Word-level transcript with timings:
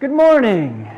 Good 0.00 0.12
morning. 0.12 0.88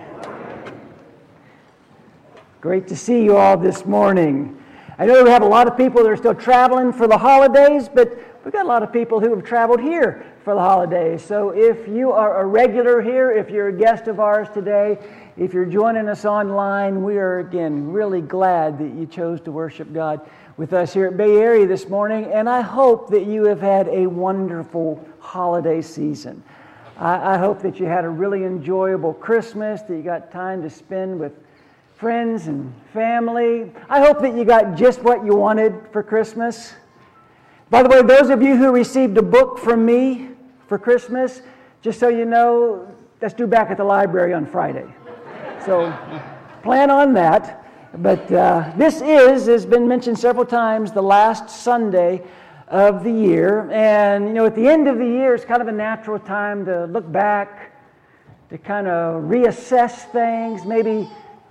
Great 2.60 2.86
to 2.88 2.94
see 2.94 3.24
you 3.24 3.34
all 3.34 3.56
this 3.56 3.86
morning. 3.86 4.62
I 4.98 5.06
know 5.06 5.24
we 5.24 5.30
have 5.30 5.40
a 5.40 5.48
lot 5.48 5.66
of 5.66 5.74
people 5.74 6.02
that 6.02 6.10
are 6.10 6.18
still 6.18 6.34
traveling 6.34 6.92
for 6.92 7.08
the 7.08 7.16
holidays, 7.16 7.88
but 7.88 8.14
we've 8.44 8.52
got 8.52 8.66
a 8.66 8.68
lot 8.68 8.82
of 8.82 8.92
people 8.92 9.18
who 9.18 9.34
have 9.34 9.42
traveled 9.42 9.80
here 9.80 10.30
for 10.44 10.52
the 10.52 10.60
holidays. 10.60 11.24
So 11.24 11.48
if 11.48 11.88
you 11.88 12.12
are 12.12 12.42
a 12.42 12.44
regular 12.44 13.00
here, 13.00 13.32
if 13.32 13.48
you're 13.48 13.68
a 13.68 13.72
guest 13.72 14.06
of 14.06 14.20
ours 14.20 14.48
today, 14.52 14.98
if 15.38 15.54
you're 15.54 15.64
joining 15.64 16.06
us 16.06 16.26
online, 16.26 17.02
we 17.02 17.16
are 17.16 17.38
again 17.38 17.90
really 17.90 18.20
glad 18.20 18.78
that 18.80 18.92
you 18.92 19.06
chose 19.06 19.40
to 19.42 19.50
worship 19.50 19.94
God 19.94 20.20
with 20.58 20.74
us 20.74 20.92
here 20.92 21.06
at 21.06 21.16
Bay 21.16 21.38
Area 21.38 21.66
this 21.66 21.88
morning, 21.88 22.26
and 22.26 22.50
I 22.50 22.60
hope 22.60 23.08
that 23.12 23.24
you 23.24 23.44
have 23.44 23.62
had 23.62 23.88
a 23.88 24.06
wonderful 24.06 25.02
holiday 25.20 25.80
season. 25.80 26.42
I, 27.00 27.34
I 27.34 27.38
hope 27.38 27.62
that 27.62 27.80
you 27.80 27.86
had 27.86 28.04
a 28.04 28.08
really 28.08 28.44
enjoyable 28.44 29.14
Christmas, 29.14 29.80
that 29.82 29.96
you 29.96 30.02
got 30.02 30.30
time 30.30 30.62
to 30.62 30.70
spend 30.70 31.18
with 31.18 31.32
friends 31.96 32.46
and 32.46 32.72
family. 32.92 33.72
I 33.88 34.00
hope 34.00 34.20
that 34.20 34.34
you 34.34 34.44
got 34.44 34.76
just 34.76 35.02
what 35.02 35.24
you 35.24 35.34
wanted 35.34 35.74
for 35.92 36.02
Christmas. 36.02 36.74
By 37.70 37.82
the 37.82 37.88
way, 37.88 38.02
those 38.02 38.28
of 38.28 38.42
you 38.42 38.56
who 38.56 38.70
received 38.70 39.16
a 39.16 39.22
book 39.22 39.58
from 39.58 39.84
me 39.84 40.30
for 40.68 40.78
Christmas, 40.78 41.40
just 41.80 41.98
so 41.98 42.08
you 42.08 42.26
know, 42.26 42.86
that's 43.18 43.34
due 43.34 43.46
back 43.46 43.70
at 43.70 43.78
the 43.78 43.84
library 43.84 44.34
on 44.34 44.44
Friday. 44.44 44.86
So 45.64 45.90
plan 46.62 46.90
on 46.90 47.14
that. 47.14 47.56
But 47.98 48.30
uh, 48.30 48.72
this 48.76 49.00
is, 49.00 49.46
has 49.46 49.66
been 49.66 49.88
mentioned 49.88 50.18
several 50.18 50.44
times, 50.44 50.92
the 50.92 51.02
last 51.02 51.50
Sunday 51.50 52.22
of 52.70 53.02
the 53.02 53.12
year. 53.12 53.68
And, 53.70 54.28
you 54.28 54.32
know, 54.32 54.46
at 54.46 54.54
the 54.54 54.66
end 54.66 54.88
of 54.88 54.96
the 54.96 55.06
year, 55.06 55.34
it's 55.34 55.44
kind 55.44 55.60
of 55.60 55.68
a 55.68 55.72
natural 55.72 56.18
time 56.18 56.64
to 56.66 56.86
look 56.86 57.10
back, 57.10 57.72
to 58.48 58.58
kind 58.58 58.86
of 58.86 59.24
reassess 59.24 60.10
things, 60.12 60.64
maybe 60.64 61.08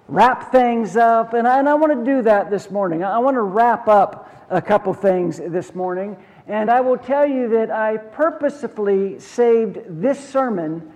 wrap 0.08 0.52
things 0.52 0.96
up. 0.96 1.34
And 1.34 1.48
I, 1.48 1.60
and 1.60 1.68
I 1.68 1.76
want 1.76 1.94
to 1.94 2.10
do 2.10 2.22
that 2.24 2.50
this 2.50 2.72
morning. 2.72 3.04
I 3.04 3.20
want 3.20 3.36
to 3.36 3.42
wrap 3.42 3.88
up 3.88 4.48
a 4.50 4.62
couple 4.62 4.94
things 4.94 5.38
this 5.38 5.76
morning. 5.76 6.18
And 6.48 6.72
I 6.72 6.82
will 6.82 6.98
tell 6.98 7.28
you 7.28 7.50
that 7.50 7.70
I 7.70 7.98
purposefully 7.98 9.20
saved 9.20 9.80
this 9.88 10.18
sermon 10.28 10.92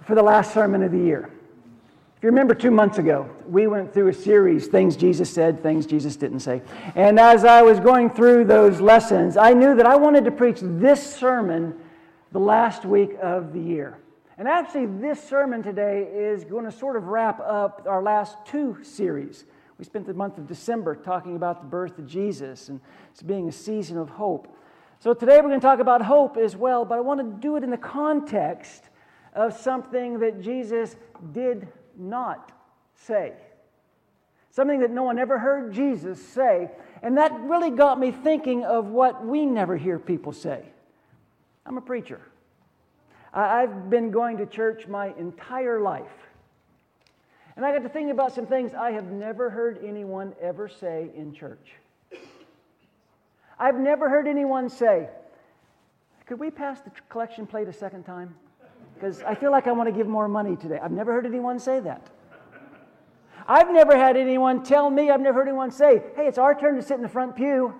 for 0.00 0.14
the 0.14 0.22
last 0.22 0.54
sermon 0.54 0.82
of 0.82 0.92
the 0.92 0.98
year 0.98 1.30
you 2.24 2.30
remember 2.30 2.54
two 2.54 2.70
months 2.70 2.96
ago, 2.96 3.28
we 3.46 3.66
went 3.66 3.92
through 3.92 4.08
a 4.08 4.14
series, 4.14 4.66
Things 4.66 4.96
Jesus 4.96 5.28
Said, 5.28 5.62
Things 5.62 5.84
Jesus 5.84 6.16
Didn't 6.16 6.40
Say. 6.40 6.62
And 6.94 7.20
as 7.20 7.44
I 7.44 7.60
was 7.60 7.78
going 7.78 8.08
through 8.08 8.46
those 8.46 8.80
lessons, 8.80 9.36
I 9.36 9.52
knew 9.52 9.74
that 9.74 9.84
I 9.84 9.96
wanted 9.96 10.24
to 10.24 10.30
preach 10.30 10.60
this 10.62 11.16
sermon 11.16 11.78
the 12.32 12.40
last 12.40 12.86
week 12.86 13.10
of 13.20 13.52
the 13.52 13.60
year. 13.60 13.98
And 14.38 14.48
actually, 14.48 14.86
this 14.86 15.22
sermon 15.22 15.62
today 15.62 16.08
is 16.14 16.44
going 16.44 16.64
to 16.64 16.72
sort 16.72 16.96
of 16.96 17.08
wrap 17.08 17.40
up 17.40 17.84
our 17.86 18.02
last 18.02 18.38
two 18.46 18.78
series. 18.82 19.44
We 19.76 19.84
spent 19.84 20.06
the 20.06 20.14
month 20.14 20.38
of 20.38 20.46
December 20.46 20.94
talking 20.94 21.36
about 21.36 21.60
the 21.60 21.66
birth 21.66 21.98
of 21.98 22.06
Jesus 22.06 22.70
and 22.70 22.80
it's 23.10 23.20
being 23.20 23.50
a 23.50 23.52
season 23.52 23.98
of 23.98 24.08
hope. 24.08 24.48
So 24.98 25.12
today 25.12 25.36
we're 25.42 25.48
going 25.48 25.60
to 25.60 25.66
talk 25.66 25.78
about 25.78 26.00
hope 26.00 26.38
as 26.38 26.56
well, 26.56 26.86
but 26.86 26.96
I 26.96 27.02
want 27.02 27.20
to 27.20 27.46
do 27.46 27.56
it 27.56 27.64
in 27.64 27.70
the 27.70 27.76
context 27.76 28.88
of 29.34 29.54
something 29.54 30.20
that 30.20 30.40
Jesus 30.40 30.96
did 31.32 31.68
not 31.98 32.52
say. 32.94 33.32
Something 34.50 34.80
that 34.80 34.90
no 34.90 35.02
one 35.02 35.18
ever 35.18 35.38
heard 35.38 35.72
Jesus 35.72 36.24
say. 36.24 36.70
And 37.02 37.18
that 37.18 37.32
really 37.40 37.70
got 37.70 37.98
me 37.98 38.12
thinking 38.12 38.64
of 38.64 38.86
what 38.86 39.24
we 39.26 39.46
never 39.46 39.76
hear 39.76 39.98
people 39.98 40.32
say. 40.32 40.64
I'm 41.66 41.76
a 41.76 41.82
preacher. 41.82 42.20
I've 43.32 43.90
been 43.90 44.10
going 44.10 44.36
to 44.38 44.46
church 44.46 44.86
my 44.86 45.12
entire 45.18 45.80
life. 45.80 46.12
And 47.56 47.64
I 47.64 47.72
got 47.72 47.82
to 47.82 47.88
thinking 47.88 48.10
about 48.10 48.32
some 48.32 48.46
things 48.46 48.74
I 48.74 48.92
have 48.92 49.10
never 49.10 49.50
heard 49.50 49.80
anyone 49.84 50.34
ever 50.40 50.68
say 50.68 51.10
in 51.16 51.34
church. 51.34 51.72
I've 53.58 53.78
never 53.78 54.08
heard 54.08 54.26
anyone 54.26 54.68
say, 54.68 55.08
Could 56.26 56.40
we 56.40 56.50
pass 56.50 56.80
the 56.80 56.90
collection 57.08 57.46
plate 57.46 57.68
a 57.68 57.72
second 57.72 58.04
time? 58.04 58.34
Because 59.04 59.22
I 59.22 59.34
feel 59.34 59.50
like 59.50 59.66
I 59.66 59.72
want 59.72 59.86
to 59.86 59.92
give 59.92 60.06
more 60.06 60.28
money 60.28 60.56
today. 60.56 60.78
I've 60.82 60.90
never 60.90 61.12
heard 61.12 61.26
anyone 61.26 61.58
say 61.58 61.78
that. 61.80 62.08
I've 63.46 63.70
never 63.70 63.98
had 63.98 64.16
anyone 64.16 64.62
tell 64.62 64.88
me, 64.88 65.10
I've 65.10 65.20
never 65.20 65.40
heard 65.40 65.48
anyone 65.48 65.70
say, 65.70 66.02
hey, 66.16 66.26
it's 66.26 66.38
our 66.38 66.58
turn 66.58 66.76
to 66.76 66.82
sit 66.82 66.94
in 66.94 67.02
the 67.02 67.08
front 67.08 67.36
pew. 67.36 67.74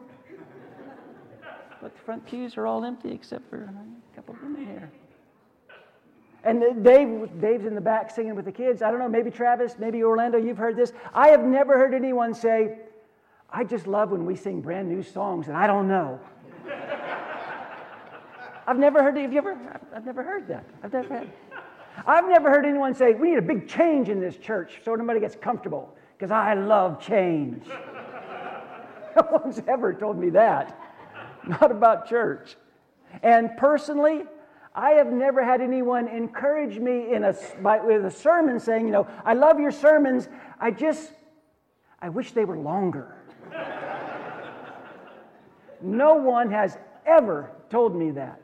But 1.80 1.94
the 1.94 2.00
front 2.02 2.26
pews 2.26 2.58
are 2.58 2.66
all 2.66 2.84
empty 2.84 3.10
except 3.10 3.48
for 3.48 3.62
a 3.62 4.14
couple 4.14 4.34
of 4.34 4.42
women 4.42 4.66
here. 4.66 4.90
And 6.44 6.84
Dave, 6.84 7.40
Dave's 7.40 7.64
in 7.64 7.74
the 7.74 7.80
back 7.80 8.10
singing 8.10 8.34
with 8.34 8.44
the 8.44 8.52
kids. 8.52 8.82
I 8.82 8.90
don't 8.90 8.98
know, 8.98 9.08
maybe 9.08 9.30
Travis, 9.30 9.76
maybe 9.78 10.02
Orlando, 10.02 10.36
you've 10.36 10.58
heard 10.58 10.76
this. 10.76 10.92
I 11.14 11.28
have 11.28 11.42
never 11.42 11.78
heard 11.78 11.94
anyone 11.94 12.34
say, 12.34 12.80
I 13.48 13.64
just 13.64 13.86
love 13.86 14.10
when 14.10 14.26
we 14.26 14.36
sing 14.36 14.60
brand 14.60 14.90
new 14.90 15.02
songs 15.02 15.48
and 15.48 15.56
I 15.56 15.66
don't 15.66 15.88
know. 15.88 16.20
I've 18.66 18.78
never 18.78 19.02
heard, 19.02 19.16
have 19.16 19.32
you 19.32 19.38
ever? 19.38 19.80
I've 19.94 20.06
never 20.06 20.22
heard 20.22 20.48
that. 20.48 20.64
I've 20.82 20.92
never 20.92 21.14
had. 21.14 21.32
I've 22.06 22.28
never 22.28 22.50
heard 22.50 22.66
anyone 22.66 22.94
say, 22.94 23.14
we 23.14 23.30
need 23.30 23.38
a 23.38 23.42
big 23.42 23.68
change 23.68 24.08
in 24.08 24.20
this 24.20 24.36
church 24.36 24.80
so 24.84 24.94
nobody 24.94 25.20
gets 25.20 25.36
comfortable, 25.36 25.94
because 26.16 26.30
I 26.30 26.54
love 26.54 27.00
change. 27.00 27.66
no 29.16 29.28
one's 29.30 29.62
ever 29.68 29.94
told 29.94 30.18
me 30.18 30.30
that. 30.30 30.78
Not 31.46 31.70
about 31.70 32.08
church. 32.08 32.56
And 33.22 33.50
personally, 33.56 34.22
I 34.74 34.90
have 34.92 35.12
never 35.12 35.44
had 35.44 35.60
anyone 35.60 36.08
encourage 36.08 36.78
me 36.78 37.14
in 37.14 37.24
a, 37.24 37.34
by, 37.62 37.78
with 37.78 38.04
a 38.04 38.10
sermon 38.10 38.58
saying, 38.58 38.86
you 38.86 38.92
know, 38.92 39.06
I 39.24 39.34
love 39.34 39.60
your 39.60 39.70
sermons. 39.70 40.28
I 40.58 40.72
just, 40.72 41.12
I 42.02 42.08
wish 42.08 42.32
they 42.32 42.44
were 42.44 42.58
longer. 42.58 43.14
no 45.80 46.14
one 46.14 46.50
has 46.50 46.76
ever 47.06 47.50
told 47.70 47.94
me 47.94 48.10
that. 48.12 48.40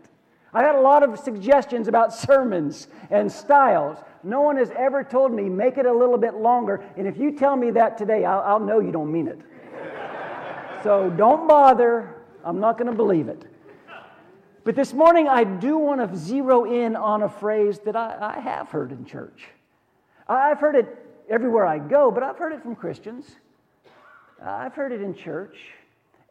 I've 0.52 0.64
had 0.64 0.74
a 0.74 0.80
lot 0.80 1.02
of 1.02 1.18
suggestions 1.18 1.86
about 1.86 2.12
sermons 2.12 2.88
and 3.10 3.30
styles. 3.30 3.98
No 4.24 4.40
one 4.40 4.56
has 4.56 4.70
ever 4.76 5.04
told 5.04 5.32
me, 5.32 5.48
make 5.48 5.78
it 5.78 5.86
a 5.86 5.92
little 5.92 6.18
bit 6.18 6.34
longer. 6.34 6.84
And 6.96 7.06
if 7.06 7.16
you 7.16 7.36
tell 7.36 7.56
me 7.56 7.70
that 7.72 7.96
today, 7.96 8.24
I'll, 8.24 8.40
I'll 8.40 8.60
know 8.60 8.80
you 8.80 8.90
don't 8.90 9.12
mean 9.12 9.28
it. 9.28 9.40
so 10.82 11.08
don't 11.10 11.46
bother. 11.46 12.16
I'm 12.44 12.58
not 12.58 12.78
going 12.78 12.90
to 12.90 12.96
believe 12.96 13.28
it. 13.28 13.44
But 14.64 14.74
this 14.74 14.92
morning, 14.92 15.28
I 15.28 15.44
do 15.44 15.78
want 15.78 16.00
to 16.00 16.16
zero 16.16 16.64
in 16.64 16.96
on 16.96 17.22
a 17.22 17.28
phrase 17.28 17.78
that 17.80 17.96
I, 17.96 18.36
I 18.36 18.40
have 18.40 18.68
heard 18.68 18.92
in 18.92 19.04
church. 19.04 19.46
I've 20.28 20.58
heard 20.58 20.76
it 20.76 20.98
everywhere 21.28 21.66
I 21.66 21.78
go, 21.78 22.10
but 22.10 22.22
I've 22.22 22.36
heard 22.36 22.52
it 22.52 22.62
from 22.62 22.74
Christians. 22.74 23.36
I've 24.44 24.74
heard 24.74 24.92
it 24.92 25.00
in 25.00 25.14
church. 25.14 25.56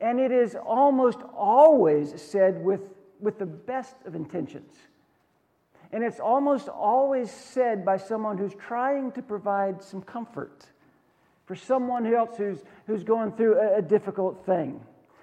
And 0.01 0.19
it 0.19 0.31
is 0.31 0.55
almost 0.55 1.19
always 1.35 2.21
said 2.21 2.63
with 2.63 2.81
with 3.19 3.39
the 3.39 3.45
best 3.45 3.95
of 4.05 4.15
intentions. 4.15 4.73
And 5.91 6.03
it's 6.03 6.19
almost 6.19 6.69
always 6.69 7.31
said 7.31 7.83
by 7.83 7.97
someone 7.97 8.37
who's 8.37 8.53
trying 8.55 9.11
to 9.13 9.21
provide 9.21 9.81
some 9.81 10.01
comfort 10.01 10.65
for 11.45 11.55
someone 11.55 12.05
else 12.13 12.37
who's, 12.37 12.63
who's 12.85 13.03
going 13.03 13.31
through 13.31 13.59
a, 13.59 13.77
a 13.77 13.81
difficult 13.81 14.45
thing. 14.45 14.79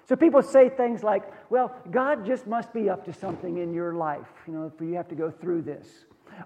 So 0.09 0.15
people 0.15 0.41
say 0.41 0.69
things 0.69 1.03
like, 1.03 1.23
well, 1.49 1.73
God 1.89 2.25
just 2.25 2.47
must 2.47 2.73
be 2.73 2.89
up 2.89 3.05
to 3.05 3.13
something 3.13 3.57
in 3.57 3.73
your 3.73 3.93
life, 3.93 4.27
you 4.45 4.53
know, 4.53 4.71
for 4.77 4.83
you 4.83 4.95
have 4.95 5.07
to 5.07 5.15
go 5.15 5.31
through 5.31 5.61
this. 5.61 5.87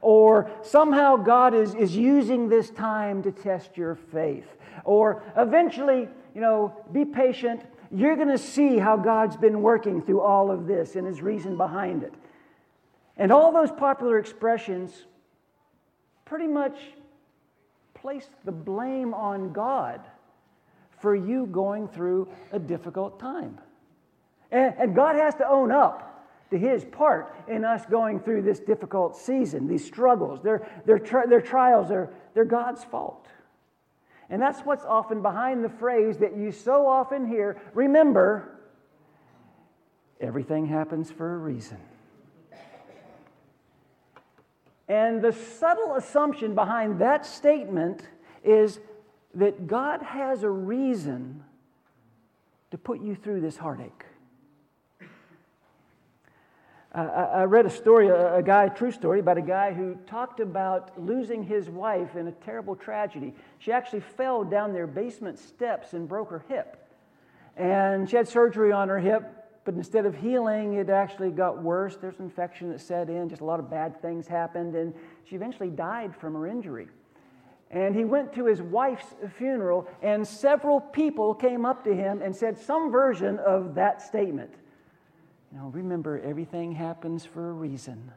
Or 0.02 0.50
somehow 0.62 1.18
God 1.18 1.54
is, 1.54 1.74
is 1.76 1.96
using 1.96 2.48
this 2.48 2.70
time 2.70 3.24
to 3.24 3.32
test 3.32 3.76
your 3.76 3.96
faith. 3.96 4.46
Or 4.86 5.24
eventually, 5.36 6.08
you 6.34 6.42
know, 6.42 6.76
be 6.92 7.04
patient 7.06 7.62
you're 7.94 8.16
going 8.16 8.30
to 8.30 8.38
see 8.38 8.78
how 8.78 8.98
God's 8.98 9.36
been 9.36 9.62
working 9.62 10.02
through 10.02 10.22
all 10.22 10.50
of 10.50 10.66
this 10.68 10.96
and 10.96 11.06
his 11.06 11.22
reason 11.22 11.58
behind 11.58 12.04
it. 12.04 12.14
And 13.18 13.32
all 13.32 13.52
those 13.52 13.72
popular 13.72 14.18
expressions 14.18 15.06
pretty 16.26 16.48
much 16.48 16.78
place 17.94 18.28
the 18.46 18.52
blame 18.52 19.14
on 19.14 19.52
God 19.52 20.02
for 21.00 21.16
you 21.16 21.46
going 21.46 21.88
through 21.88 22.30
a 22.52 22.60
difficult 22.60 23.20
time. 23.20 23.60
And, 24.52 24.74
and 24.78 24.96
God 24.96 25.16
has 25.16 25.36
to 25.36 25.48
own 25.48 25.72
up 25.72 26.08
to 26.52 26.58
his 26.58 26.86
part 26.86 27.36
in 27.48 27.66
us 27.66 27.86
going 27.86 28.20
through 28.20 28.44
this 28.44 28.60
difficult 28.60 29.16
season, 29.18 29.68
these 29.68 29.86
struggles. 29.86 30.42
Their, 30.42 30.68
their, 30.86 31.00
their 31.28 31.42
trials 31.42 31.92
are 31.92 32.10
they're 32.34 32.46
God's 32.46 32.84
fault. 32.84 33.28
And 34.32 34.42
that's 34.42 34.62
what's 34.62 34.86
often 34.86 35.22
behind 35.22 35.62
the 35.62 35.70
phrase 35.70 36.18
that 36.20 36.38
you 36.38 36.54
so 36.54 36.88
often 36.88 37.28
hear 37.28 37.62
remember, 37.74 38.58
everything 40.22 40.66
happens 40.66 41.12
for 41.12 41.36
a 41.36 41.38
reason. 41.38 41.78
And 44.88 45.22
the 45.22 45.34
subtle 45.34 45.96
assumption 45.96 46.56
behind 46.56 47.00
that 47.00 47.26
statement 47.26 48.08
is 48.44 48.80
that 49.36 49.68
God 49.68 50.02
has 50.02 50.44
a 50.44 50.50
reason 50.50 51.44
to 52.72 52.78
put 52.78 53.02
you 53.02 53.16
through 53.16 53.42
this 53.42 53.58
heartache. 53.58 54.06
Uh, 56.94 57.30
I 57.34 57.44
read 57.44 57.66
a 57.66 57.70
story, 57.70 58.10
a, 58.10 58.36
a 58.36 58.44
guy, 58.44 58.66
a 58.66 58.70
true 58.70 58.92
story, 58.92 59.22
about 59.22 59.38
a 59.38 59.42
guy 59.42 59.72
who 59.72 59.96
talked 60.06 60.42
about 60.42 60.92
losing 61.02 61.42
his 61.42 61.70
wife 61.70 62.18
in 62.18 62.28
a 62.28 62.34
terrible 62.34 62.76
tragedy. 62.76 63.34
She 63.60 63.72
actually 63.72 64.02
fell 64.02 64.44
down 64.44 64.74
their 64.74 64.88
basement 64.88 65.40
steps 65.40 65.94
and 65.94 66.06
broke 66.06 66.30
her 66.32 66.44
hip. 66.50 66.86
And 67.56 68.10
she 68.10 68.18
had 68.18 68.28
surgery 68.28 68.74
on 68.74 68.90
her 68.90 69.00
hip, 69.00 69.24
but 69.64 69.76
instead 69.76 70.06
of 70.06 70.18
healing, 70.18 70.74
it 70.74 70.90
actually 70.90 71.32
got 71.32 71.62
worse. 71.64 71.96
There's 71.96 72.20
an 72.20 72.26
infection 72.26 72.70
that 72.72 72.82
set 72.82 73.10
in, 73.10 73.30
just 73.30 73.42
a 73.42 73.46
lot 73.46 73.62
of 73.62 73.70
bad 73.70 74.02
things 74.02 74.28
happened, 74.28 74.76
and 74.76 74.94
she 75.24 75.38
eventually 75.38 75.70
died 75.70 76.14
from 76.14 76.34
her 76.34 76.46
injury. 76.46 76.90
And 77.70 77.96
he 77.96 78.04
went 78.04 78.34
to 78.34 78.48
his 78.48 78.62
wife's 78.62 79.16
funeral, 79.38 79.88
and 80.02 80.28
several 80.28 80.82
people 80.82 81.34
came 81.34 81.66
up 81.66 81.86
to 81.86 81.96
him 81.96 82.22
and 82.22 82.36
said 82.36 82.60
some 82.60 82.92
version 82.92 83.40
of 83.40 83.76
that 83.76 84.02
statement. 84.02 84.54
You 85.52 85.58
know, 85.58 85.68
remember, 85.68 86.20
everything 86.20 86.72
happens 86.72 87.26
for 87.26 87.50
a 87.50 87.54
reason. 87.54 88.12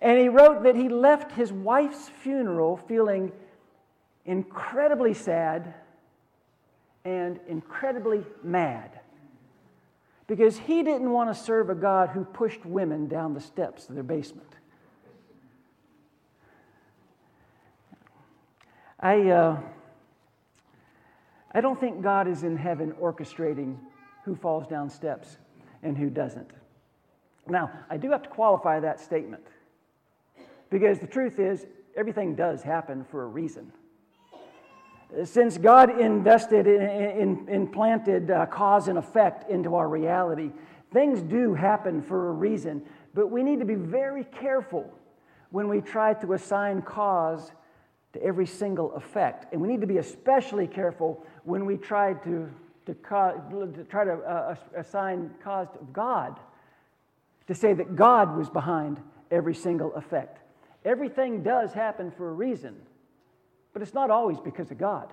And 0.00 0.18
he 0.18 0.28
wrote 0.28 0.64
that 0.64 0.76
he 0.76 0.88
left 0.88 1.32
his 1.32 1.50
wife's 1.50 2.08
funeral 2.08 2.76
feeling 2.76 3.32
incredibly 4.26 5.14
sad 5.14 5.74
and 7.04 7.40
incredibly 7.48 8.24
mad 8.42 9.00
because 10.26 10.58
he 10.58 10.82
didn't 10.82 11.10
want 11.10 11.34
to 11.34 11.42
serve 11.42 11.70
a 11.70 11.74
God 11.74 12.10
who 12.10 12.24
pushed 12.24 12.64
women 12.66 13.08
down 13.08 13.34
the 13.34 13.40
steps 13.40 13.88
of 13.88 13.94
their 13.94 14.04
basement. 14.04 14.48
I, 19.00 19.28
uh, 19.30 19.60
I 21.52 21.60
don't 21.60 21.78
think 21.78 22.02
God 22.02 22.26
is 22.26 22.42
in 22.42 22.56
heaven 22.56 22.92
orchestrating 22.92 23.76
who 24.24 24.34
falls 24.34 24.66
down 24.66 24.88
steps 24.88 25.36
and 25.84 25.96
who 25.96 26.10
doesn't. 26.10 26.50
Now, 27.46 27.70
I 27.88 27.96
do 27.96 28.10
have 28.10 28.22
to 28.22 28.28
qualify 28.28 28.80
that 28.80 28.98
statement 28.98 29.46
because 30.70 30.98
the 30.98 31.06
truth 31.06 31.38
is, 31.38 31.66
everything 31.96 32.34
does 32.34 32.62
happen 32.62 33.04
for 33.04 33.22
a 33.22 33.26
reason. 33.26 33.70
Since 35.22 35.58
God 35.58 36.00
invested 36.00 36.66
in, 36.66 36.82
in, 36.82 37.48
implanted 37.48 38.30
uh, 38.30 38.46
cause 38.46 38.88
and 38.88 38.98
effect 38.98 39.48
into 39.48 39.76
our 39.76 39.88
reality, 39.88 40.50
things 40.92 41.22
do 41.22 41.54
happen 41.54 42.02
for 42.02 42.30
a 42.30 42.32
reason, 42.32 42.82
but 43.14 43.30
we 43.30 43.44
need 43.44 43.60
to 43.60 43.64
be 43.64 43.76
very 43.76 44.24
careful 44.24 44.92
when 45.50 45.68
we 45.68 45.80
try 45.80 46.14
to 46.14 46.32
assign 46.32 46.82
cause 46.82 47.52
to 48.14 48.22
every 48.22 48.46
single 48.46 48.92
effect. 48.94 49.52
And 49.52 49.60
we 49.60 49.68
need 49.68 49.82
to 49.82 49.86
be 49.86 49.98
especially 49.98 50.66
careful 50.66 51.24
when 51.44 51.66
we 51.66 51.76
try 51.76 52.14
to, 52.14 52.50
to, 52.86 52.94
to 52.94 53.84
try 53.88 54.04
to 54.04 54.12
uh, 54.12 54.56
assign 54.76 55.30
cause 55.42 55.68
of 55.80 55.92
God, 55.92 56.38
to 57.46 57.54
say 57.54 57.72
that 57.72 57.96
God 57.96 58.36
was 58.36 58.48
behind 58.48 59.00
every 59.30 59.54
single 59.54 59.94
effect. 59.94 60.38
Everything 60.84 61.42
does 61.42 61.72
happen 61.72 62.10
for 62.10 62.30
a 62.30 62.32
reason. 62.32 62.76
But 63.72 63.82
it's 63.82 63.94
not 63.94 64.10
always 64.10 64.38
because 64.38 64.70
of 64.70 64.78
God. 64.78 65.12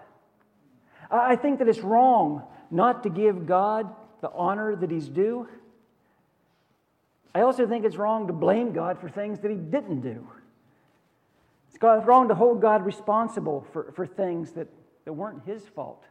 I 1.10 1.36
think 1.36 1.60
that 1.60 1.68
it's 1.68 1.80
wrong 1.80 2.44
not 2.70 3.04
to 3.04 3.10
give 3.10 3.46
God 3.46 3.94
the 4.22 4.30
honor 4.32 4.76
that 4.76 4.92
He's 4.92 5.10
due. 5.10 5.48
I 7.34 7.42
also 7.42 7.68
think 7.68 7.86
it's 7.86 7.96
wrong 7.96 8.28
to 8.28 8.34
blame 8.34 8.72
God 8.72 9.00
for 9.00 9.10
things 9.10 9.40
that 9.40 9.52
He 9.52 9.58
didn't 9.58 10.02
do. 10.02 10.28
It's 11.74 11.82
wrong 11.82 12.28
to 12.28 12.36
hold 12.36 12.62
God 12.62 12.86
responsible 12.86 13.66
for, 13.74 13.92
for 13.96 14.06
things 14.06 14.52
that, 14.52 14.68
that 15.06 15.14
weren't 15.14 15.44
His 15.46 15.64
fault. 15.64 16.04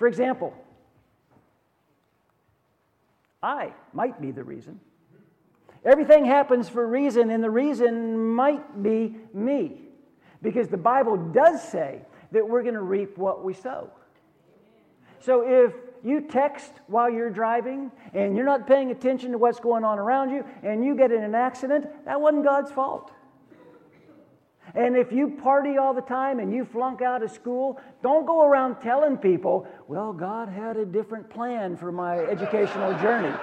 For 0.00 0.06
example, 0.06 0.54
I 3.42 3.74
might 3.92 4.18
be 4.18 4.30
the 4.30 4.42
reason. 4.42 4.80
Everything 5.84 6.24
happens 6.24 6.70
for 6.70 6.82
a 6.82 6.86
reason, 6.86 7.30
and 7.30 7.44
the 7.44 7.50
reason 7.50 8.34
might 8.34 8.82
be 8.82 9.16
me. 9.34 9.82
Because 10.40 10.68
the 10.68 10.78
Bible 10.78 11.18
does 11.18 11.62
say 11.62 12.00
that 12.32 12.48
we're 12.48 12.62
going 12.62 12.76
to 12.76 12.80
reap 12.80 13.18
what 13.18 13.44
we 13.44 13.52
sow. 13.52 13.90
So 15.18 15.46
if 15.46 15.74
you 16.02 16.22
text 16.22 16.72
while 16.86 17.10
you're 17.10 17.28
driving 17.28 17.92
and 18.14 18.34
you're 18.34 18.46
not 18.46 18.66
paying 18.66 18.92
attention 18.92 19.32
to 19.32 19.38
what's 19.38 19.60
going 19.60 19.84
on 19.84 19.98
around 19.98 20.30
you 20.30 20.46
and 20.62 20.82
you 20.82 20.96
get 20.96 21.12
in 21.12 21.22
an 21.22 21.34
accident, 21.34 21.84
that 22.06 22.18
wasn't 22.18 22.44
God's 22.44 22.72
fault. 22.72 23.12
And 24.74 24.96
if 24.96 25.12
you 25.12 25.28
party 25.28 25.78
all 25.78 25.94
the 25.94 26.00
time 26.00 26.38
and 26.38 26.52
you 26.52 26.64
flunk 26.64 27.02
out 27.02 27.22
of 27.22 27.30
school, 27.30 27.80
don't 28.02 28.26
go 28.26 28.44
around 28.44 28.80
telling 28.80 29.16
people, 29.16 29.66
well, 29.88 30.12
God 30.12 30.48
had 30.48 30.76
a 30.76 30.84
different 30.84 31.28
plan 31.28 31.76
for 31.76 31.90
my 31.90 32.18
educational 32.18 32.96
journey. 32.98 33.34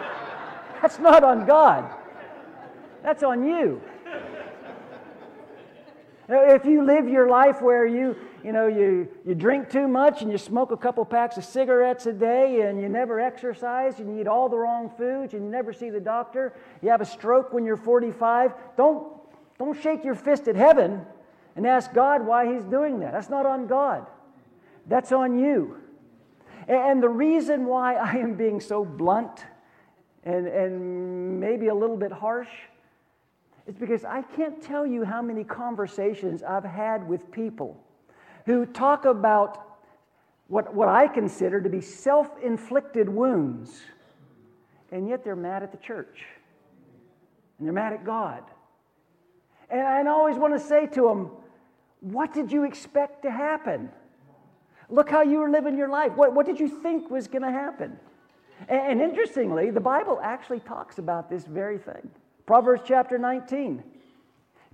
That's 0.81 1.00
not 1.00 1.24
on 1.24 1.45
God, 1.45 1.94
that's 3.03 3.24
on 3.24 3.45
you. 3.45 3.81
If 6.29 6.65
you 6.65 6.83
live 6.83 7.07
your 7.07 7.29
life 7.29 7.62
where 7.62 7.85
you, 7.85 8.13
you 8.44 8.51
know, 8.51 8.68
you, 8.68 9.07
you 9.25 9.33
drink 9.33 9.69
too 9.69 9.88
much 9.88 10.21
and 10.21 10.29
you 10.29 10.38
smoke 10.38 10.71
a 10.71 10.77
couple 10.77 11.06
packs 11.06 11.38
of 11.38 11.45
cigarettes 11.45 12.06
a 12.06 12.12
day 12.12 12.68
and 12.68 12.81
you 12.81 12.89
never 12.89 13.21
exercise 13.21 14.00
and 14.00 14.13
you 14.13 14.21
eat 14.21 14.27
all 14.27 14.50
the 14.50 14.57
wrong 14.57 14.91
foods 14.97 15.33
and 15.33 15.44
you 15.45 15.50
never 15.50 15.71
see 15.71 15.89
the 15.89 16.01
doctor, 16.01 16.53
you 16.81 16.89
have 16.89 17.00
a 17.00 17.06
stroke 17.06 17.53
when 17.53 17.63
you're 17.63 17.77
45, 17.77 18.51
don't, 18.75 19.07
don't 19.57 19.81
shake 19.81 20.03
your 20.03 20.15
fist 20.15 20.50
at 20.50 20.57
heaven 20.57 21.06
and 21.57 21.65
ask 21.65 21.92
God 21.92 22.25
why 22.25 22.54
He's 22.54 22.63
doing 22.63 23.00
that. 23.01 23.12
That's 23.12 23.30
not 23.30 23.45
on 23.45 23.68
God, 23.68 24.07
that's 24.86 25.12
on 25.12 25.38
you. 25.38 25.77
And 26.69 27.01
the 27.01 27.09
reason 27.09 27.65
why 27.65 27.95
I 27.95 28.13
am 28.18 28.36
being 28.36 28.62
so 28.62 28.86
blunt 28.86 29.45
and, 30.24 30.48
and 30.48 31.39
maybe 31.39 31.68
a 31.68 31.75
little 31.75 31.98
bit 31.98 32.12
harsh 32.12 32.50
is 33.65 33.75
because 33.75 34.06
I 34.06 34.21
can't 34.21 34.62
tell 34.62 34.86
you 34.86 35.04
how 35.04 35.21
many 35.21 35.44
conversations 35.44 36.44
I've 36.44 36.65
had 36.65 37.07
with 37.07 37.31
people 37.31 37.81
who 38.45 38.65
talk 38.65 39.06
about 39.06 39.80
what, 40.48 40.74
what 40.74 40.88
I 40.88 41.07
consider 41.07 41.60
to 41.62 41.69
be 41.69 41.81
self 41.81 42.30
inflicted 42.42 43.10
wounds, 43.10 43.81
and 44.92 45.07
yet 45.07 45.24
they're 45.24 45.36
mad 45.36 45.63
at 45.63 45.71
the 45.71 45.77
church 45.77 46.25
and 47.57 47.65
they're 47.65 47.74
mad 47.74 47.94
at 47.94 48.06
God. 48.06 48.44
And 49.69 50.07
I 50.07 50.12
always 50.12 50.38
want 50.38 50.53
to 50.53 50.60
say 50.60 50.86
to 50.88 51.01
them, 51.01 51.31
What 52.00 52.34
did 52.34 52.52
you 52.52 52.64
expect 52.64 53.24
to 53.24 53.32
happen? 53.32 53.90
Look 54.90 55.10
how 55.10 55.22
you 55.22 55.40
were 55.40 55.50
living 55.50 55.78
your 55.78 55.90
life. 55.90 56.14
What, 56.14 56.34
what 56.34 56.46
did 56.46 56.60
you 56.60 56.68
think 56.68 57.10
was 57.10 57.28
going 57.28 57.42
to 57.42 57.52
happen? 57.52 57.98
And, 58.70 59.02
and 59.02 59.02
interestingly, 59.02 59.72
the 59.72 59.82
Bible 59.82 60.20
actually 60.24 60.60
talks 60.62 60.98
about 60.98 61.30
this 61.30 61.46
very 61.46 61.78
thing. 61.78 62.10
Proverbs 62.46 62.84
chapter 62.86 63.18
19. 63.18 63.84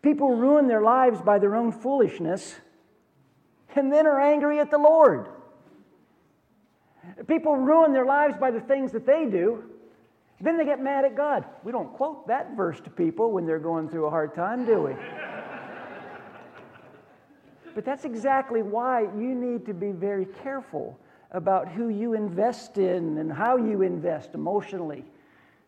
People 0.02 0.36
ruin 0.36 0.68
their 0.68 0.82
lives 0.82 1.22
by 1.22 1.40
their 1.40 1.56
own 1.56 1.72
foolishness 1.72 2.56
and 3.76 3.92
then 3.92 4.06
are 4.06 4.20
angry 4.20 4.60
at 4.60 4.70
the 4.70 4.78
Lord. 4.78 5.28
People 7.28 7.56
ruin 7.56 7.94
their 7.94 8.06
lives 8.06 8.38
by 8.38 8.52
the 8.52 8.62
things 8.62 8.92
that 8.92 9.06
they 9.06 9.26
do, 9.26 9.64
then 10.40 10.58
they 10.58 10.66
get 10.66 10.82
mad 10.82 11.06
at 11.06 11.16
God. 11.16 11.46
We 11.64 11.72
don't 11.72 11.92
quote 11.94 12.28
that 12.28 12.56
verse 12.56 12.80
to 12.82 12.90
people 12.90 13.32
when 13.32 13.46
they're 13.46 13.60
going 13.60 13.90
through 13.90 14.06
a 14.06 14.10
hard 14.10 14.36
time, 14.36 14.66
do 14.66 14.82
we? 14.82 14.96
But 17.76 17.86
that's 17.86 18.06
exactly 18.06 18.62
why 18.62 19.02
you 19.02 19.36
need 19.36 19.66
to 19.66 19.74
be 19.74 19.92
very 19.92 20.26
careful 20.44 21.00
about 21.32 21.68
who 21.68 21.90
you 21.90 22.14
invest 22.14 22.78
in 22.78 23.18
and 23.18 23.32
how 23.32 23.58
you 23.58 23.82
invest 23.82 24.36
emotionally 24.36 25.04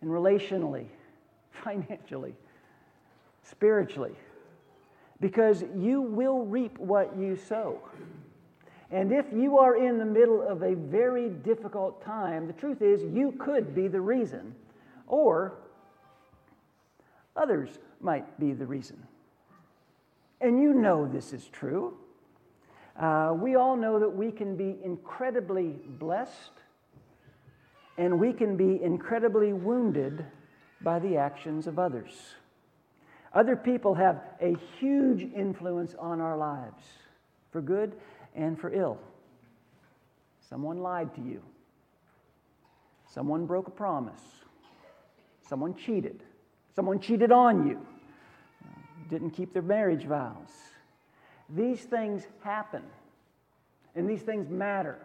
and 0.02 0.10
relationally 0.10 0.86
financially, 1.64 2.36
spiritually, 3.44 4.16
because 5.20 5.64
you 5.76 6.02
will 6.02 6.46
reap 6.46 6.78
what 6.78 7.18
you 7.18 7.36
sow. 7.36 7.82
And 8.92 9.12
if 9.12 9.26
you 9.34 9.58
are 9.58 9.76
in 9.76 9.98
the 9.98 10.06
middle 10.06 10.42
of 10.42 10.62
a 10.62 10.76
very 10.76 11.30
difficult 11.30 12.04
time, 12.04 12.46
the 12.46 12.54
truth 12.54 12.82
is 12.82 13.02
you 13.02 13.32
could 13.40 13.74
be 13.74 13.88
the 13.88 14.00
reason, 14.00 14.54
or 15.08 15.56
others 17.36 17.80
might 18.00 18.40
be 18.40 18.54
the 18.54 18.66
reason. 18.66 19.02
And 20.46 20.62
you 20.62 20.75
know 20.75 21.08
this 21.12 21.34
is 21.34 21.48
true. 21.48 21.98
Uh, 23.00 23.34
we 23.36 23.56
all 23.56 23.75
know 23.75 23.98
that 23.98 24.10
we 24.10 24.32
can 24.32 24.56
be 24.56 24.78
incredibly 24.84 25.70
blessed 26.00 26.52
and 27.98 28.20
we 28.20 28.32
can 28.32 28.56
be 28.56 28.80
incredibly 28.84 29.54
wounded 29.54 30.24
by 30.82 31.00
the 31.00 31.18
actions 31.18 31.66
of 31.66 31.80
others. 31.80 32.36
Other 33.34 33.56
people 33.56 33.96
have 33.96 34.22
a 34.40 34.56
huge 34.78 35.24
influence 35.34 35.96
on 35.98 36.22
our 36.22 36.38
lives, 36.38 36.84
for 37.52 37.60
good 37.60 37.96
and 38.36 38.60
for 38.60 38.72
ill. 38.72 39.00
Someone 40.48 40.78
lied 40.78 41.16
to 41.16 41.22
you. 41.22 41.42
Someone 43.12 43.48
broke 43.48 43.68
a 43.68 43.72
promise. 43.72 44.22
Someone 45.50 45.74
cheated. 45.74 46.22
Someone 46.75 47.00
cheated 47.00 47.32
on 47.32 47.68
you. 47.68 47.82
Didn't 49.10 49.32
keep 49.32 49.54
their 49.54 49.62
marriage 49.62 50.06
vows. 50.06 50.50
These 51.50 51.82
things 51.82 52.24
happen, 52.42 52.82
and 53.96 54.10
these 54.10 54.22
things 54.22 54.50
matter. 54.50 54.98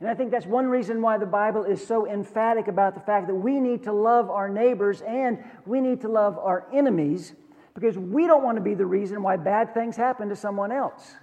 And 0.00 0.10
I 0.10 0.14
think 0.14 0.32
that's 0.32 0.46
one 0.46 0.66
reason 0.66 1.00
why 1.00 1.18
the 1.18 1.26
Bible 1.26 1.62
is 1.62 1.86
so 1.86 2.08
emphatic 2.08 2.66
about 2.66 2.94
the 2.94 3.00
fact 3.00 3.28
that 3.28 3.34
we 3.34 3.60
need 3.60 3.84
to 3.84 3.92
love 3.92 4.30
our 4.30 4.48
neighbors 4.48 5.00
and 5.02 5.38
we 5.64 5.80
need 5.80 6.00
to 6.00 6.08
love 6.08 6.38
our 6.38 6.66
enemies 6.72 7.34
because 7.74 7.96
we 7.96 8.26
don't 8.26 8.42
want 8.42 8.56
to 8.56 8.62
be 8.62 8.74
the 8.74 8.84
reason 8.84 9.22
why 9.22 9.36
bad 9.36 9.72
things 9.74 9.96
happen 9.96 10.28
to 10.28 10.34
someone 10.34 10.72
else. 10.72 11.14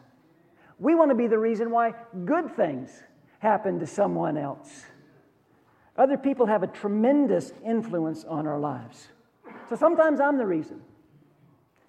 We 0.80 0.96
want 0.96 1.12
to 1.12 1.16
be 1.16 1.28
the 1.28 1.38
reason 1.38 1.72
why 1.72 1.94
good 2.24 2.56
things 2.56 3.04
happen 3.40 3.80
to 3.80 3.86
someone 3.86 4.38
else. 4.38 4.86
Other 5.98 6.18
people 6.18 6.46
have 6.46 6.64
a 6.64 6.68
tremendous 6.68 7.52
influence 7.66 8.24
on 8.24 8.48
our 8.48 8.60
lives. 8.60 9.10
So 9.68 9.76
sometimes 9.76 10.22
I'm 10.22 10.38
the 10.38 10.46
reason. 10.46 10.82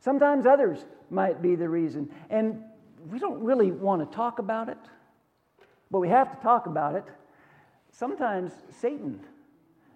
Sometimes 0.01 0.47
others 0.47 0.85
might 1.11 1.43
be 1.43 1.55
the 1.55 1.69
reason. 1.69 2.11
And 2.31 2.63
we 3.11 3.19
don't 3.19 3.43
really 3.43 3.71
want 3.71 4.09
to 4.09 4.17
talk 4.17 4.39
about 4.39 4.69
it, 4.69 4.79
but 5.91 6.01
we 6.01 6.09
have 6.09 6.37
to 6.37 6.43
talk 6.43 6.67
about 6.67 6.95
it. 6.95 7.05
Sometimes 7.93 8.53
Satan 8.81 9.21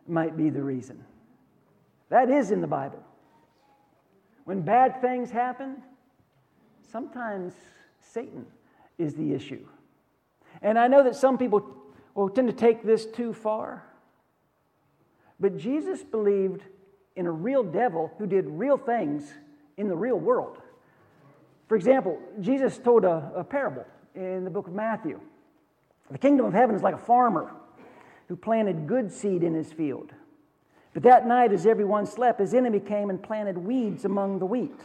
might 0.07 0.37
be 0.37 0.51
the 0.51 0.63
reason. 0.63 1.03
That 2.11 2.31
is 2.31 2.51
in 2.51 2.61
the 2.61 2.67
Bible. 2.67 3.03
When 4.45 4.61
bad 4.61 5.01
things 5.01 5.31
happen, 5.31 5.83
sometimes 6.93 7.55
Satan 8.01 8.47
is 8.99 9.15
the 9.15 9.33
issue. 9.33 9.67
And 10.61 10.79
I 10.79 10.87
know 10.87 11.03
that 11.03 11.17
some 11.17 11.39
people 11.39 11.67
will 12.15 12.29
tend 12.29 12.49
to 12.49 12.55
take 12.55 12.85
this 12.85 13.07
too 13.07 13.33
far, 13.33 13.85
but 15.41 15.57
Jesus 15.57 16.05
believed 16.05 16.63
in 17.17 17.27
a 17.27 17.31
real 17.31 17.63
devil 17.63 18.13
who 18.19 18.27
did 18.27 18.47
real 18.47 18.77
things 18.77 19.33
in 19.77 19.89
the 19.89 19.97
real 19.97 20.19
world. 20.19 20.59
For 21.69 21.77
example, 21.77 22.19
Jesus 22.41 22.79
told 22.79 23.05
a, 23.05 23.33
a 23.35 23.45
parable 23.45 23.87
in 24.15 24.45
the 24.45 24.51
book 24.51 24.67
of 24.67 24.75
Matthew. 24.75 25.21
The 26.11 26.19
kingdom 26.19 26.47
of 26.47 26.53
heaven 26.53 26.77
is 26.77 26.83
like 26.83 26.95
a 26.95 26.99
farmer 26.99 27.53
who 28.29 28.37
planted 28.37 28.87
good 28.87 29.11
seed 29.11 29.43
in 29.43 29.55
his 29.55 29.73
field. 29.73 30.13
But 30.93 31.03
that 31.03 31.27
night, 31.27 31.53
as 31.53 31.67
everyone 31.67 32.07
slept, 32.07 32.41
his 32.41 32.55
enemy 32.55 32.81
came 32.81 33.11
and 33.11 33.23
planted 33.23 33.59
weeds 33.59 34.05
among 34.05 34.39
the 34.39 34.47
wheat. 34.47 34.79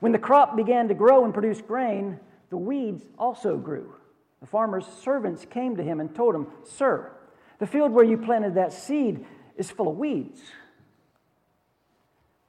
When 0.00 0.12
the 0.12 0.18
crop 0.18 0.56
began 0.56 0.88
to 0.88 0.94
grow 0.94 1.24
and 1.24 1.32
produce 1.32 1.62
grain, 1.62 2.20
the 2.50 2.58
weeds 2.58 3.02
also 3.18 3.56
grew. 3.56 3.94
The 4.40 4.46
farmer's 4.46 4.86
servants 5.02 5.46
came 5.46 5.76
to 5.76 5.82
him 5.82 6.00
and 6.00 6.14
told 6.14 6.34
him, 6.34 6.48
Sir, 6.64 7.10
the 7.58 7.66
field 7.66 7.92
where 7.92 8.04
you 8.04 8.18
planted 8.18 8.54
that 8.56 8.72
seed 8.72 9.24
is 9.56 9.70
full 9.70 9.88
of 9.88 9.96
weeds. 9.96 10.42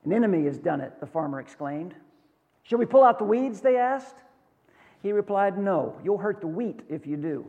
An 0.06 0.14
enemy 0.14 0.46
has 0.46 0.60
done 0.60 0.82
it, 0.82 1.00
the 1.00 1.08
farmer 1.08 1.40
exclaimed. 1.40 1.96
Shall 2.64 2.80
we 2.80 2.86
pull 2.86 3.04
out 3.04 3.18
the 3.18 3.26
weeds? 3.26 3.62
They 3.62 3.78
asked. 3.78 4.16
He 5.02 5.12
replied, 5.12 5.58
No, 5.58 5.96
you'll 6.04 6.18
hurt 6.18 6.42
the 6.42 6.48
wheat 6.48 6.82
if 6.90 7.06
you 7.06 7.18
do. 7.18 7.46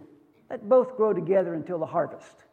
Let 0.51 0.69
both 0.69 0.97
grow 0.97 1.13
together 1.13 1.55
until 1.55 1.79
the 1.79 1.87
harvest. 1.87 2.45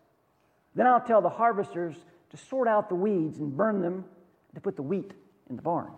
Then 0.76 0.88
I'll 0.88 1.02
tell 1.02 1.22
the 1.22 1.30
harvesters 1.30 1.96
to 2.32 2.38
sort 2.38 2.68
out 2.68 2.90
the 2.90 2.96
weeds 2.96 3.40
and 3.40 3.56
burn 3.56 3.82
them 3.82 4.06
to 4.56 4.62
put 4.62 4.76
the 4.76 4.82
wheat 4.82 5.14
in 5.50 5.56
the 5.56 5.62
barn. 5.62 5.92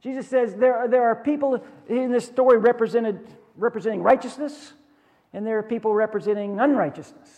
Jesus 0.00 0.28
says 0.28 0.54
there 0.54 0.76
are, 0.76 0.88
there 0.88 1.04
are 1.04 1.16
people 1.16 1.62
in 1.88 2.12
this 2.12 2.26
story 2.26 2.58
represented, 2.58 3.20
representing 3.56 4.02
righteousness, 4.02 4.72
and 5.32 5.46
there 5.46 5.58
are 5.58 5.62
people 5.62 5.94
representing 5.94 6.60
unrighteousness, 6.60 7.28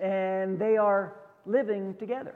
and 0.00 0.58
they 0.58 0.76
are 0.76 1.16
living 1.46 1.94
together. 1.96 2.34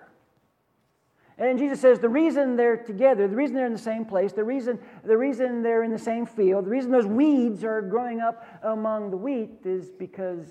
And 1.37 1.59
Jesus 1.59 1.81
says 1.81 1.99
the 1.99 2.09
reason 2.09 2.55
they're 2.55 2.77
together, 2.77 3.27
the 3.27 3.35
reason 3.35 3.57
they're 3.57 3.67
in 3.67 3.73
the 3.73 3.79
same 3.79 4.05
place, 4.05 4.33
the 4.33 4.45
reason, 4.45 4.79
the 5.05 5.17
reason 5.17 5.63
they're 5.63 5.83
in 5.83 5.91
the 5.91 5.99
same 5.99 6.27
field, 6.27 6.67
the 6.67 6.71
reason 6.71 6.93
those 6.93 7.07
weeds 7.07 7.65
are 7.65 7.83
growing 7.83 8.21
up 8.21 8.47
among 8.63 9.11
the 9.11 9.17
wheat 9.17 9.51
is 9.65 9.91
because 9.91 10.47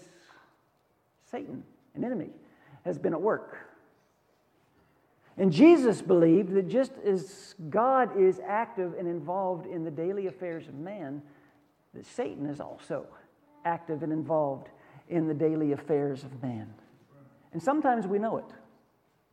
Satan, 1.32 1.64
an 1.96 2.04
enemy, 2.04 2.32
has 2.84 2.98
been 2.98 3.14
at 3.14 3.22
work. 3.22 3.58
And 5.38 5.52
Jesus 5.52 6.02
believed 6.02 6.54
that 6.54 6.68
just 6.68 6.92
as 7.06 7.56
God 7.70 8.20
is 8.20 8.40
active 8.46 8.94
and 9.00 9.08
involved 9.08 9.66
in 9.66 9.84
the 9.84 9.92
daily 9.92 10.28
affairs 10.28 10.68
of 10.68 10.76
man, 10.76 11.22
that 11.94 12.06
Satan 12.06 12.46
is 12.46 12.60
also 12.60 13.08
active 13.66 14.04
and 14.04 14.12
involved 14.12 14.68
in 15.10 15.28
the 15.28 15.34
daily 15.34 15.72
affairs 15.72 16.24
of 16.24 16.44
man. 16.44 16.72
And 17.54 17.64
sometimes 17.64 18.06
we 18.06 18.20
know 18.20 18.38
it. 18.38 18.46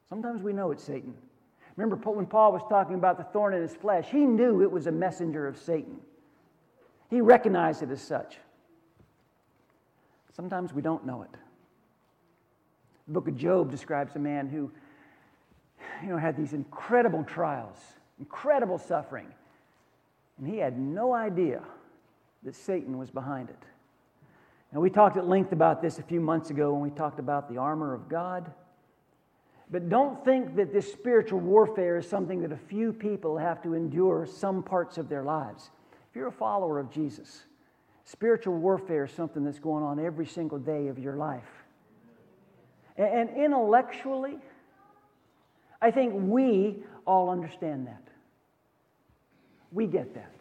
Sometimes 0.08 0.42
we 0.42 0.52
know 0.52 0.70
it's 0.70 0.82
Satan. 0.84 1.14
Remember 1.80 2.10
when 2.10 2.26
Paul 2.26 2.52
was 2.52 2.60
talking 2.68 2.94
about 2.94 3.16
the 3.16 3.24
thorn 3.24 3.54
in 3.54 3.62
his 3.62 3.74
flesh, 3.74 4.06
he 4.10 4.26
knew 4.26 4.60
it 4.60 4.70
was 4.70 4.86
a 4.86 4.92
messenger 4.92 5.48
of 5.48 5.56
Satan. 5.56 5.96
He 7.08 7.22
recognized 7.22 7.82
it 7.82 7.90
as 7.90 8.02
such. 8.02 8.36
Sometimes 10.34 10.74
we 10.74 10.82
don't 10.82 11.06
know 11.06 11.22
it. 11.22 11.30
The 13.06 13.14
book 13.14 13.28
of 13.28 13.36
Job 13.36 13.70
describes 13.70 14.14
a 14.14 14.18
man 14.18 14.46
who 14.46 14.70
you 16.02 16.10
know, 16.10 16.18
had 16.18 16.36
these 16.36 16.52
incredible 16.52 17.24
trials, 17.24 17.78
incredible 18.18 18.76
suffering, 18.76 19.28
and 20.36 20.46
he 20.46 20.58
had 20.58 20.78
no 20.78 21.14
idea 21.14 21.62
that 22.42 22.54
Satan 22.54 22.98
was 22.98 23.10
behind 23.10 23.48
it. 23.48 23.62
Now, 24.70 24.80
we 24.80 24.90
talked 24.90 25.16
at 25.16 25.26
length 25.26 25.52
about 25.52 25.80
this 25.80 25.98
a 25.98 26.02
few 26.02 26.20
months 26.20 26.50
ago 26.50 26.74
when 26.74 26.82
we 26.82 26.90
talked 26.90 27.18
about 27.18 27.48
the 27.48 27.56
armor 27.56 27.94
of 27.94 28.06
God. 28.06 28.52
But 29.70 29.88
don't 29.88 30.24
think 30.24 30.56
that 30.56 30.72
this 30.72 30.92
spiritual 30.92 31.38
warfare 31.38 31.98
is 31.98 32.08
something 32.08 32.40
that 32.42 32.50
a 32.50 32.56
few 32.56 32.92
people 32.92 33.38
have 33.38 33.62
to 33.62 33.74
endure 33.74 34.26
some 34.26 34.62
parts 34.62 34.98
of 34.98 35.08
their 35.08 35.22
lives. 35.22 35.70
If 36.10 36.16
you're 36.16 36.26
a 36.26 36.32
follower 36.32 36.80
of 36.80 36.90
Jesus, 36.90 37.44
spiritual 38.04 38.54
warfare 38.54 39.04
is 39.04 39.12
something 39.12 39.44
that's 39.44 39.60
going 39.60 39.84
on 39.84 40.04
every 40.04 40.26
single 40.26 40.58
day 40.58 40.88
of 40.88 40.98
your 40.98 41.14
life. 41.14 41.48
And 42.96 43.30
intellectually, 43.36 44.38
I 45.80 45.92
think 45.92 46.14
we 46.16 46.82
all 47.06 47.30
understand 47.30 47.86
that. 47.86 48.02
We 49.70 49.86
get 49.86 50.14
that. 50.14 50.34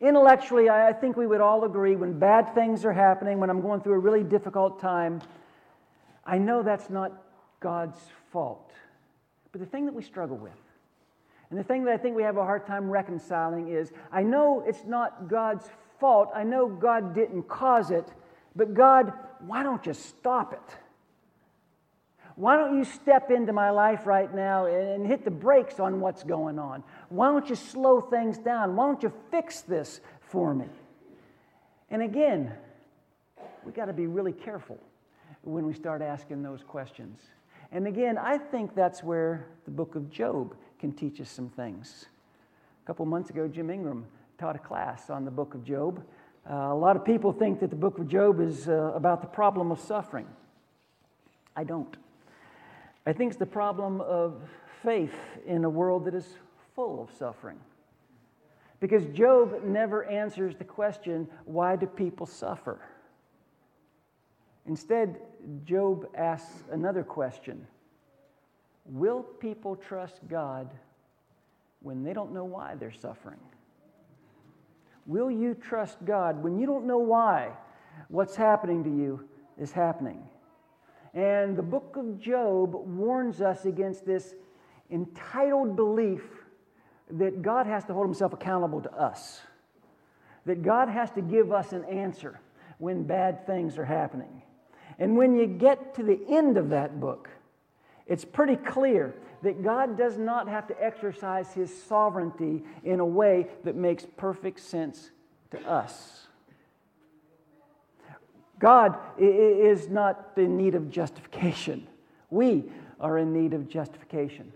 Intellectually, 0.00 0.70
I 0.70 0.92
think 0.92 1.16
we 1.16 1.26
would 1.26 1.40
all 1.40 1.64
agree 1.64 1.96
when 1.96 2.20
bad 2.20 2.54
things 2.54 2.84
are 2.84 2.92
happening, 2.92 3.40
when 3.40 3.50
I'm 3.50 3.60
going 3.60 3.80
through 3.80 3.94
a 3.94 3.98
really 3.98 4.22
difficult 4.22 4.80
time, 4.80 5.20
I 6.24 6.38
know 6.38 6.62
that's 6.62 6.88
not 6.88 7.20
God's 7.60 7.98
fault. 8.32 8.72
But 9.52 9.60
the 9.60 9.66
thing 9.66 9.86
that 9.86 9.94
we 9.94 10.02
struggle 10.02 10.36
with, 10.36 10.52
and 11.50 11.58
the 11.58 11.64
thing 11.64 11.84
that 11.84 11.94
I 11.94 11.96
think 11.96 12.14
we 12.14 12.22
have 12.22 12.36
a 12.36 12.44
hard 12.44 12.66
time 12.66 12.90
reconciling 12.90 13.68
is 13.68 13.92
I 14.12 14.22
know 14.22 14.62
it's 14.66 14.84
not 14.84 15.28
God's 15.28 15.66
fault. 15.98 16.30
I 16.34 16.44
know 16.44 16.68
God 16.68 17.14
didn't 17.14 17.48
cause 17.48 17.90
it, 17.90 18.06
but 18.54 18.74
God, 18.74 19.12
why 19.46 19.62
don't 19.62 19.84
you 19.86 19.94
stop 19.94 20.52
it? 20.52 20.76
Why 22.36 22.56
don't 22.56 22.78
you 22.78 22.84
step 22.84 23.32
into 23.32 23.52
my 23.52 23.70
life 23.70 24.06
right 24.06 24.32
now 24.32 24.66
and 24.66 25.04
hit 25.04 25.24
the 25.24 25.30
brakes 25.30 25.80
on 25.80 26.00
what's 26.00 26.22
going 26.22 26.58
on? 26.58 26.84
Why 27.08 27.32
don't 27.32 27.48
you 27.48 27.56
slow 27.56 28.00
things 28.00 28.38
down? 28.38 28.76
Why 28.76 28.86
don't 28.86 29.02
you 29.02 29.12
fix 29.32 29.62
this 29.62 30.00
for 30.20 30.54
me? 30.54 30.66
And 31.90 32.02
again, 32.02 32.52
we 33.64 33.72
got 33.72 33.86
to 33.86 33.92
be 33.92 34.06
really 34.06 34.32
careful 34.32 34.78
when 35.42 35.66
we 35.66 35.72
start 35.72 36.00
asking 36.00 36.42
those 36.42 36.62
questions. 36.62 37.18
And 37.70 37.86
again, 37.86 38.16
I 38.16 38.38
think 38.38 38.74
that's 38.74 39.02
where 39.02 39.46
the 39.64 39.70
book 39.70 39.94
of 39.94 40.10
Job 40.10 40.54
can 40.78 40.92
teach 40.92 41.20
us 41.20 41.28
some 41.28 41.50
things. 41.50 42.06
A 42.82 42.86
couple 42.86 43.04
months 43.04 43.30
ago, 43.30 43.46
Jim 43.46 43.68
Ingram 43.68 44.06
taught 44.38 44.56
a 44.56 44.60
class 44.60 45.10
on 45.10 45.24
the 45.24 45.30
book 45.30 45.54
of 45.54 45.64
Job. 45.64 46.02
Uh, 46.48 46.54
a 46.54 46.74
lot 46.74 46.96
of 46.96 47.04
people 47.04 47.32
think 47.32 47.60
that 47.60 47.68
the 47.68 47.76
book 47.76 47.98
of 47.98 48.08
Job 48.08 48.40
is 48.40 48.68
uh, 48.68 48.92
about 48.94 49.20
the 49.20 49.26
problem 49.26 49.70
of 49.70 49.78
suffering. 49.80 50.26
I 51.54 51.64
don't. 51.64 51.94
I 53.04 53.12
think 53.12 53.30
it's 53.30 53.38
the 53.38 53.46
problem 53.46 54.00
of 54.00 54.40
faith 54.82 55.14
in 55.46 55.64
a 55.64 55.70
world 55.70 56.06
that 56.06 56.14
is 56.14 56.26
full 56.74 57.02
of 57.02 57.10
suffering. 57.18 57.58
Because 58.80 59.04
Job 59.06 59.64
never 59.64 60.04
answers 60.04 60.54
the 60.56 60.64
question, 60.64 61.28
why 61.44 61.76
do 61.76 61.86
people 61.86 62.26
suffer? 62.26 62.80
Instead, 64.68 65.18
Job 65.64 66.06
asks 66.14 66.62
another 66.70 67.02
question 67.02 67.66
Will 68.84 69.22
people 69.22 69.74
trust 69.76 70.20
God 70.28 70.70
when 71.80 72.04
they 72.04 72.12
don't 72.12 72.32
know 72.32 72.44
why 72.44 72.74
they're 72.74 72.92
suffering? 72.92 73.40
Will 75.06 75.30
you 75.30 75.54
trust 75.54 75.96
God 76.04 76.42
when 76.42 76.58
you 76.58 76.66
don't 76.66 76.86
know 76.86 76.98
why 76.98 77.52
what's 78.08 78.36
happening 78.36 78.84
to 78.84 78.90
you 78.90 79.26
is 79.58 79.72
happening? 79.72 80.22
And 81.14 81.56
the 81.56 81.62
book 81.62 81.96
of 81.96 82.20
Job 82.20 82.74
warns 82.74 83.40
us 83.40 83.64
against 83.64 84.04
this 84.04 84.34
entitled 84.90 85.76
belief 85.76 86.22
that 87.10 87.40
God 87.40 87.66
has 87.66 87.86
to 87.86 87.94
hold 87.94 88.06
himself 88.06 88.34
accountable 88.34 88.82
to 88.82 88.92
us, 88.92 89.40
that 90.44 90.62
God 90.62 90.90
has 90.90 91.10
to 91.12 91.22
give 91.22 91.52
us 91.52 91.72
an 91.72 91.84
answer 91.86 92.38
when 92.76 93.04
bad 93.04 93.46
things 93.46 93.78
are 93.78 93.84
happening. 93.86 94.42
And 94.98 95.16
when 95.16 95.34
you 95.34 95.46
get 95.46 95.94
to 95.94 96.02
the 96.02 96.20
end 96.28 96.56
of 96.56 96.70
that 96.70 97.00
book, 97.00 97.28
it's 98.06 98.24
pretty 98.24 98.56
clear 98.56 99.14
that 99.42 99.62
God 99.62 99.96
does 99.96 100.18
not 100.18 100.48
have 100.48 100.66
to 100.68 100.82
exercise 100.82 101.52
his 101.52 101.82
sovereignty 101.84 102.64
in 102.82 103.00
a 103.00 103.06
way 103.06 103.46
that 103.64 103.76
makes 103.76 104.04
perfect 104.16 104.60
sense 104.60 105.10
to 105.50 105.60
us. 105.68 106.26
God 108.58 108.98
is 109.16 109.88
not 109.88 110.32
in 110.36 110.56
need 110.56 110.74
of 110.74 110.90
justification. 110.90 111.86
We 112.30 112.64
are 112.98 113.18
in 113.18 113.32
need 113.32 113.54
of 113.54 113.68
justification. 113.68 114.52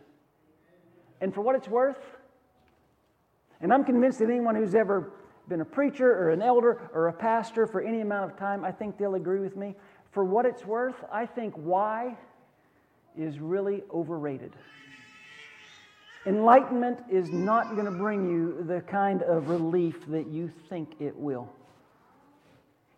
And 1.21 1.33
for 1.33 1.41
what 1.41 1.55
it's 1.55 1.69
worth, 1.69 2.01
and 3.61 3.73
I'm 3.73 3.85
convinced 3.85 4.19
that 4.19 4.29
anyone 4.29 4.57
who's 4.57 4.75
ever 4.75 5.13
been 5.49 5.61
a 5.61 5.65
preacher 5.65 6.11
or 6.11 6.31
an 6.31 6.43
elder 6.43 6.91
or 6.93 7.07
a 7.07 7.13
pastor 7.13 7.67
for 7.67 7.81
any 7.81 8.01
amount 8.01 8.33
of 8.33 8.37
time, 8.37 8.65
I 8.65 8.73
think 8.73 8.99
they'll 8.99 9.15
agree 9.15 9.39
with 9.39 9.57
me. 9.57 9.77
For 10.13 10.25
what 10.25 10.47
it's 10.47 10.65
worth, 10.65 10.97
I 11.11 11.27
think 11.27 11.55
why 11.55 12.17
is 13.19 13.39
really 13.39 13.83
overrated. 13.93 14.53
Enlightenment 16.25 16.99
is 17.11 17.31
not 17.31 17.75
going 17.75 17.87
to 17.87 17.91
bring 17.91 18.31
you 18.31 18.63
the 18.63 18.81
kind 18.83 19.23
of 19.23 19.49
relief 19.49 20.07
that 20.09 20.29
you 20.29 20.53
think 20.69 20.95
it 21.01 21.17
will. 21.17 21.49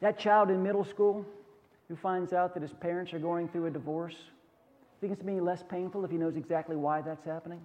That 0.01 0.19
child 0.19 0.51
in 0.51 0.63
middle 0.63 0.85
school 0.85 1.25
who 1.89 1.97
finds 1.97 2.33
out 2.33 2.53
that 2.55 2.63
his 2.63 2.73
parents 2.73 3.15
are 3.15 3.19
going 3.19 3.49
through 3.49 3.67
a 3.67 3.71
divorce, 3.71 4.17
think 5.05 5.13
it's 5.13 5.23
going 5.23 5.37
to 5.37 5.43
be 5.43 5.47
less 5.47 5.63
painful 5.63 6.03
if 6.03 6.11
he 6.11 6.17
knows 6.17 6.35
exactly 6.35 6.77
why 6.77 7.03
that's 7.03 7.27
happening? 7.27 7.61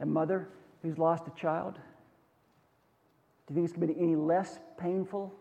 A 0.00 0.06
mother 0.06 0.48
who's 0.82 0.98
lost 0.98 1.28
a 1.28 1.40
child, 1.40 1.74
do 3.46 3.54
you 3.54 3.54
think 3.54 3.68
it's 3.68 3.76
going 3.76 3.86
to 3.86 3.94
be 3.94 4.00
any 4.00 4.16
less 4.16 4.58
painful 4.76 5.32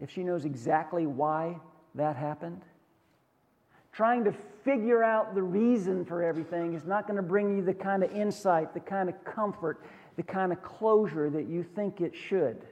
if 0.00 0.10
she 0.10 0.22
knows 0.22 0.44
exactly 0.44 1.06
why 1.06 1.58
that 1.94 2.16
happened? 2.16 2.62
Trying 3.92 4.24
to 4.24 4.32
figure 4.64 5.02
out 5.02 5.34
the 5.34 5.42
reason 5.42 6.04
for 6.04 6.22
everything 6.22 6.74
is 6.74 6.84
not 6.84 7.06
going 7.06 7.16
to 7.16 7.22
bring 7.22 7.56
you 7.56 7.62
the 7.62 7.74
kind 7.74 8.02
of 8.02 8.12
insight, 8.12 8.72
the 8.72 8.80
kind 8.80 9.08
of 9.08 9.24
comfort, 9.24 9.84
the 10.16 10.22
kind 10.22 10.52
of 10.52 10.62
closure 10.62 11.30
that 11.30 11.48
you 11.48 11.62
think 11.62 12.00
it 12.00 12.14
should. 12.14 12.64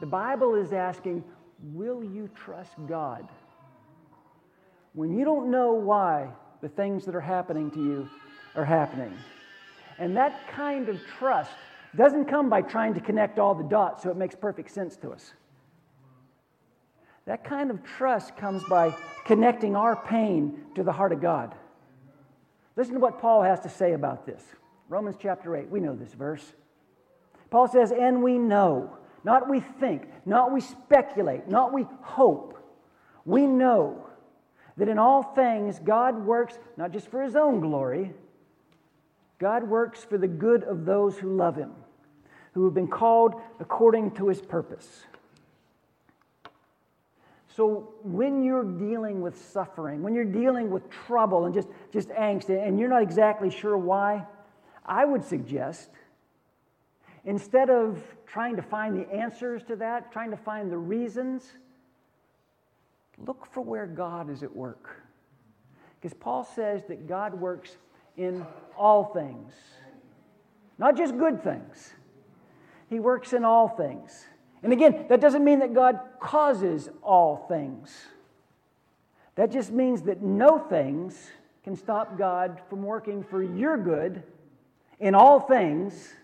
The 0.00 0.06
Bible 0.06 0.54
is 0.54 0.72
asking, 0.72 1.24
will 1.72 2.02
you 2.04 2.28
trust 2.34 2.72
God? 2.86 3.28
When 4.92 5.16
you 5.16 5.24
don't 5.24 5.50
know 5.50 5.72
why 5.72 6.28
the 6.60 6.68
things 6.68 7.04
that 7.04 7.14
are 7.14 7.20
happening 7.20 7.70
to 7.72 7.78
you 7.82 8.08
are 8.54 8.64
happening. 8.64 9.12
And 9.98 10.16
that 10.16 10.48
kind 10.48 10.88
of 10.88 11.00
trust 11.18 11.50
doesn't 11.96 12.26
come 12.26 12.48
by 12.48 12.62
trying 12.62 12.94
to 12.94 13.00
connect 13.00 13.38
all 13.38 13.54
the 13.54 13.64
dots 13.64 14.02
so 14.02 14.10
it 14.10 14.16
makes 14.16 14.34
perfect 14.34 14.70
sense 14.70 14.96
to 14.96 15.10
us. 15.10 15.32
That 17.26 17.44
kind 17.44 17.70
of 17.70 17.82
trust 17.82 18.36
comes 18.36 18.62
by 18.64 18.94
connecting 19.24 19.76
our 19.76 19.96
pain 19.96 20.58
to 20.74 20.82
the 20.82 20.92
heart 20.92 21.12
of 21.12 21.20
God. 21.20 21.54
Listen 22.76 22.94
to 22.94 23.00
what 23.00 23.20
Paul 23.20 23.42
has 23.42 23.60
to 23.60 23.68
say 23.68 23.92
about 23.92 24.26
this. 24.26 24.42
Romans 24.88 25.16
chapter 25.18 25.56
8, 25.56 25.70
we 25.70 25.80
know 25.80 25.94
this 25.94 26.12
verse. 26.12 26.52
Paul 27.50 27.68
says, 27.68 27.92
And 27.92 28.22
we 28.22 28.36
know, 28.36 28.98
not 29.22 29.48
we 29.48 29.60
think, 29.60 30.08
not 30.26 30.52
we 30.52 30.60
speculate, 30.60 31.48
not 31.48 31.72
we 31.72 31.86
hope. 32.02 32.58
We 33.24 33.46
know 33.46 34.06
that 34.76 34.88
in 34.88 34.98
all 34.98 35.22
things 35.22 35.78
God 35.78 36.26
works 36.26 36.58
not 36.76 36.92
just 36.92 37.08
for 37.08 37.22
his 37.22 37.36
own 37.36 37.60
glory, 37.60 38.12
God 39.38 39.68
works 39.68 40.04
for 40.04 40.18
the 40.18 40.28
good 40.28 40.64
of 40.64 40.84
those 40.84 41.16
who 41.16 41.36
love 41.36 41.56
him, 41.56 41.72
who 42.54 42.64
have 42.64 42.74
been 42.74 42.88
called 42.88 43.34
according 43.60 44.12
to 44.12 44.28
his 44.28 44.40
purpose. 44.40 45.04
So 47.56 47.94
when 48.02 48.42
you're 48.42 48.64
dealing 48.64 49.20
with 49.20 49.36
suffering, 49.52 50.02
when 50.02 50.14
you're 50.14 50.24
dealing 50.24 50.70
with 50.70 50.88
trouble 50.90 51.44
and 51.44 51.54
just, 51.54 51.68
just 51.92 52.08
angst, 52.08 52.48
and 52.48 52.80
you're 52.80 52.88
not 52.88 53.02
exactly 53.02 53.50
sure 53.50 53.76
why, 53.76 54.26
I 54.84 55.04
would 55.04 55.24
suggest 55.24 55.88
instead 57.24 57.70
of 57.70 58.02
trying 58.26 58.56
to 58.56 58.62
find 58.62 58.96
the 58.96 59.08
answers 59.12 59.62
to 59.64 59.76
that, 59.76 60.12
trying 60.12 60.30
to 60.30 60.36
find 60.36 60.70
the 60.70 60.76
reasons, 60.76 61.44
look 63.24 63.46
for 63.52 63.60
where 63.60 63.86
God 63.86 64.30
is 64.30 64.42
at 64.42 64.54
work. 64.54 65.02
Because 66.00 66.14
Paul 66.14 66.44
says 66.44 66.82
that 66.88 67.06
God 67.06 67.34
works 67.34 67.76
in 68.16 68.44
all 68.76 69.04
things, 69.04 69.52
not 70.76 70.96
just 70.96 71.16
good 71.16 71.42
things, 71.42 71.94
He 72.94 73.00
works 73.00 73.32
in 73.32 73.44
all 73.44 73.66
things. 73.66 74.24
And 74.62 74.72
again, 74.72 75.06
that 75.08 75.20
doesn't 75.20 75.42
mean 75.42 75.58
that 75.58 75.74
God 75.74 75.98
causes 76.20 76.88
all 77.02 77.44
things. 77.48 77.92
That 79.34 79.50
just 79.50 79.72
means 79.72 80.02
that 80.02 80.22
no 80.22 80.60
things 80.60 81.18
can 81.64 81.74
stop 81.74 82.16
God 82.16 82.62
from 82.70 82.84
working 82.84 83.24
for 83.24 83.42
your 83.42 83.76
good 83.76 84.22
in 85.00 85.16
all 85.16 85.40
things, 85.40 86.14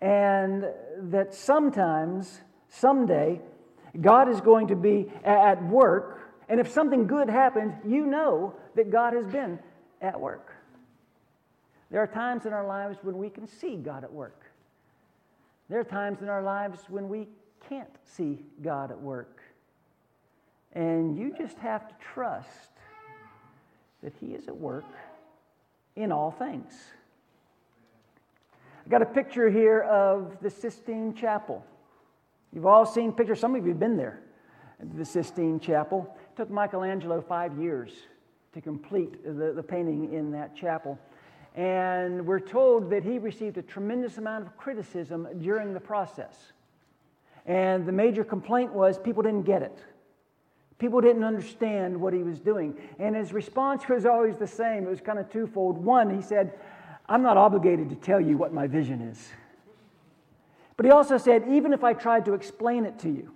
and 0.00 0.66
that 0.98 1.32
sometimes, 1.32 2.40
someday, 2.68 3.40
God 4.00 4.28
is 4.28 4.40
going 4.40 4.66
to 4.66 4.76
be 4.76 5.12
at 5.24 5.62
work. 5.62 6.28
And 6.48 6.58
if 6.58 6.68
something 6.68 7.06
good 7.06 7.30
happens, 7.30 7.72
you 7.86 8.04
know 8.04 8.56
that 8.74 8.90
God 8.90 9.12
has 9.12 9.26
been 9.26 9.60
at 10.02 10.20
work. 10.20 10.52
There 11.92 12.02
are 12.02 12.08
times 12.08 12.46
in 12.46 12.52
our 12.52 12.66
lives 12.66 12.98
when 13.02 13.16
we 13.16 13.30
can 13.30 13.46
see 13.46 13.76
God 13.76 14.02
at 14.02 14.12
work. 14.12 14.43
There 15.68 15.80
are 15.80 15.84
times 15.84 16.20
in 16.22 16.28
our 16.28 16.42
lives 16.42 16.80
when 16.88 17.08
we 17.08 17.28
can't 17.68 17.88
see 18.04 18.44
God 18.62 18.90
at 18.90 19.00
work. 19.00 19.40
And 20.72 21.16
you 21.16 21.34
just 21.36 21.58
have 21.58 21.88
to 21.88 21.94
trust 22.12 22.70
that 24.02 24.12
He 24.20 24.34
is 24.34 24.48
at 24.48 24.56
work 24.56 24.84
in 25.96 26.12
all 26.12 26.30
things. 26.30 26.74
I 28.84 28.88
got 28.90 29.00
a 29.00 29.06
picture 29.06 29.48
here 29.48 29.80
of 29.80 30.36
the 30.42 30.50
Sistine 30.50 31.14
Chapel. 31.14 31.64
You've 32.52 32.66
all 32.66 32.84
seen 32.84 33.12
pictures, 33.12 33.40
some 33.40 33.54
of 33.54 33.62
you 33.64 33.70
have 33.70 33.80
been 33.80 33.96
there, 33.96 34.20
the 34.96 35.04
Sistine 35.04 35.58
Chapel. 35.58 36.14
It 36.32 36.36
took 36.36 36.50
Michelangelo 36.50 37.22
five 37.22 37.58
years 37.58 37.92
to 38.52 38.60
complete 38.60 39.24
the, 39.24 39.52
the 39.52 39.62
painting 39.62 40.12
in 40.12 40.30
that 40.32 40.54
chapel. 40.54 40.98
And 41.54 42.26
we're 42.26 42.40
told 42.40 42.90
that 42.90 43.04
he 43.04 43.18
received 43.18 43.58
a 43.58 43.62
tremendous 43.62 44.18
amount 44.18 44.44
of 44.46 44.56
criticism 44.56 45.28
during 45.40 45.72
the 45.72 45.80
process. 45.80 46.52
And 47.46 47.86
the 47.86 47.92
major 47.92 48.24
complaint 48.24 48.72
was 48.72 48.98
people 48.98 49.22
didn't 49.22 49.44
get 49.44 49.62
it. 49.62 49.78
People 50.78 51.00
didn't 51.00 51.22
understand 51.22 51.98
what 51.98 52.12
he 52.12 52.22
was 52.22 52.40
doing. 52.40 52.76
And 52.98 53.14
his 53.14 53.32
response 53.32 53.84
was 53.88 54.04
always 54.04 54.36
the 54.36 54.46
same. 54.46 54.86
It 54.86 54.90
was 54.90 55.00
kind 55.00 55.18
of 55.18 55.30
twofold. 55.30 55.78
One, 55.78 56.14
he 56.14 56.22
said, 56.22 56.58
I'm 57.08 57.22
not 57.22 57.36
obligated 57.36 57.88
to 57.90 57.96
tell 57.96 58.20
you 58.20 58.36
what 58.36 58.52
my 58.52 58.66
vision 58.66 59.00
is. 59.00 59.28
But 60.76 60.86
he 60.86 60.92
also 60.92 61.18
said, 61.18 61.44
even 61.48 61.72
if 61.72 61.84
I 61.84 61.92
tried 61.92 62.24
to 62.24 62.34
explain 62.34 62.84
it 62.84 62.98
to 63.00 63.08
you, 63.08 63.32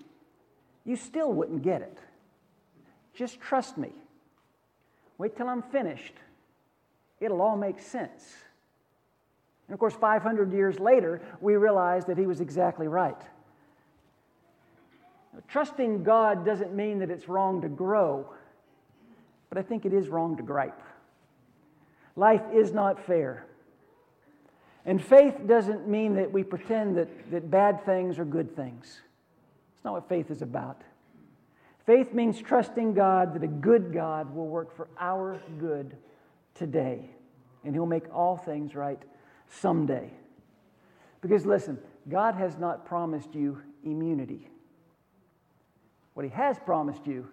you 0.85 0.97
still 0.97 1.33
wouldn't 1.33 1.63
get 1.63 1.83
it. 1.83 1.99
Just 3.15 3.41
trust 3.41 3.79
me. 3.79 3.93
Wait 5.19 5.37
till 5.37 5.49
I'm 5.49 5.63
finished. 5.63 6.15
It'll 7.21 7.43
all 7.43 7.57
make 7.57 7.81
sense. 7.81 8.35
And 9.67 9.75
of 9.75 9.81
course, 9.81 9.95
500 9.95 10.53
years 10.53 10.79
later, 10.79 11.21
we 11.41 11.57
realize 11.57 12.05
that 12.07 12.17
he 12.17 12.27
was 12.27 12.41
exactly 12.41 12.89
right. 12.89 13.21
Trusting 15.47 16.03
God 16.03 16.45
doesn't 16.45 16.75
mean 16.75 16.99
that 16.99 17.11
it's 17.11 17.29
wrong 17.29 17.61
to 17.63 17.69
grow, 17.69 18.27
but 19.49 19.59
I 19.59 19.63
think 19.63 19.85
it 19.85 19.93
is 19.93 20.09
wrong 20.09 20.37
to 20.37 20.43
gripe. 20.43 20.83
Life 22.17 22.43
is 22.53 22.73
not 22.73 23.05
fair. 23.07 23.47
And 24.85 25.03
faith 25.03 25.47
doesn't 25.47 25.87
mean 25.87 26.15
that 26.15 26.33
we 26.33 26.43
pretend 26.43 26.97
that, 26.97 27.31
that 27.31 27.51
bad 27.51 27.85
things 27.85 28.19
are 28.19 28.25
good 28.25 28.57
things. 28.57 29.01
It's 29.75 29.85
not 29.85 29.93
what 29.93 30.09
faith 30.09 30.31
is 30.31 30.43
about. 30.43 30.81
Faith 31.87 32.13
means 32.13 32.41
trusting 32.41 32.95
God 32.95 33.35
that 33.35 33.43
a 33.43 33.49
good 33.49 33.93
God 33.93 34.35
will 34.35 34.47
work 34.47 34.75
for 34.75 34.89
our 34.99 35.41
good 35.59 35.97
today, 36.59 37.11
and 37.65 37.75
He'll 37.75 37.87
make 37.87 38.13
all 38.13 38.37
things 38.37 38.75
right 38.75 39.03
someday. 39.49 40.11
Because 41.21 41.47
listen, 41.47 41.79
God 42.09 42.35
has 42.35 42.57
not 42.59 42.87
promised 42.87 43.35
you 43.35 43.63
immunity. 43.85 44.49
What 46.15 46.25
he 46.25 46.31
has 46.31 46.59
promised 46.59 47.07
you 47.07 47.29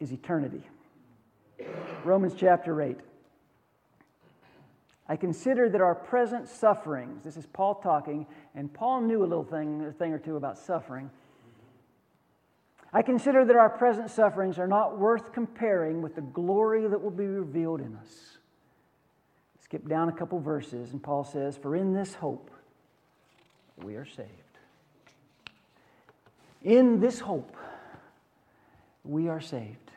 is 0.00 0.12
eternity. 0.12 0.62
Romans 2.04 2.34
chapter 2.36 2.82
8. 2.82 2.98
I 5.08 5.16
consider 5.16 5.68
that 5.68 5.80
our 5.80 5.94
present 5.94 6.48
sufferings, 6.48 7.22
this 7.24 7.36
is 7.36 7.46
Paul 7.46 7.76
talking, 7.76 8.26
and 8.54 8.72
Paul 8.72 9.02
knew 9.02 9.22
a 9.22 9.26
little 9.26 9.44
thing, 9.44 9.84
a 9.84 9.92
thing 9.92 10.12
or 10.12 10.18
two 10.18 10.36
about 10.36 10.58
suffering. 10.58 11.10
I 12.92 13.02
consider 13.02 13.44
that 13.44 13.56
our 13.56 13.70
present 13.70 14.10
sufferings 14.10 14.58
are 14.58 14.66
not 14.66 14.98
worth 14.98 15.32
comparing 15.32 16.02
with 16.02 16.14
the 16.14 16.20
glory 16.20 16.86
that 16.86 17.02
will 17.02 17.10
be 17.10 17.26
revealed 17.26 17.80
in 17.80 17.96
us. 17.96 18.38
Skip 19.72 19.88
down 19.88 20.10
a 20.10 20.12
couple 20.12 20.38
verses, 20.38 20.92
and 20.92 21.02
Paul 21.02 21.24
says, 21.24 21.56
For 21.56 21.74
in 21.74 21.94
this 21.94 22.12
hope 22.12 22.50
we 23.82 23.96
are 23.96 24.04
saved. 24.04 24.28
In 26.62 27.00
this 27.00 27.18
hope 27.18 27.56
we 29.02 29.28
are 29.28 29.40
saved. 29.40 29.90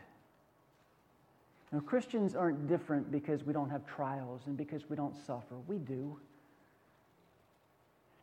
Now, 1.74 1.82
Christians 1.82 2.36
aren't 2.36 2.70
different 2.70 3.12
because 3.12 3.44
we 3.44 3.52
don't 3.52 3.70
have 3.70 3.86
trials 3.86 4.44
and 4.46 4.56
because 4.56 4.90
we 4.90 4.96
don't 4.96 5.18
suffer. 5.26 5.56
We 5.68 5.76
do. 5.76 6.18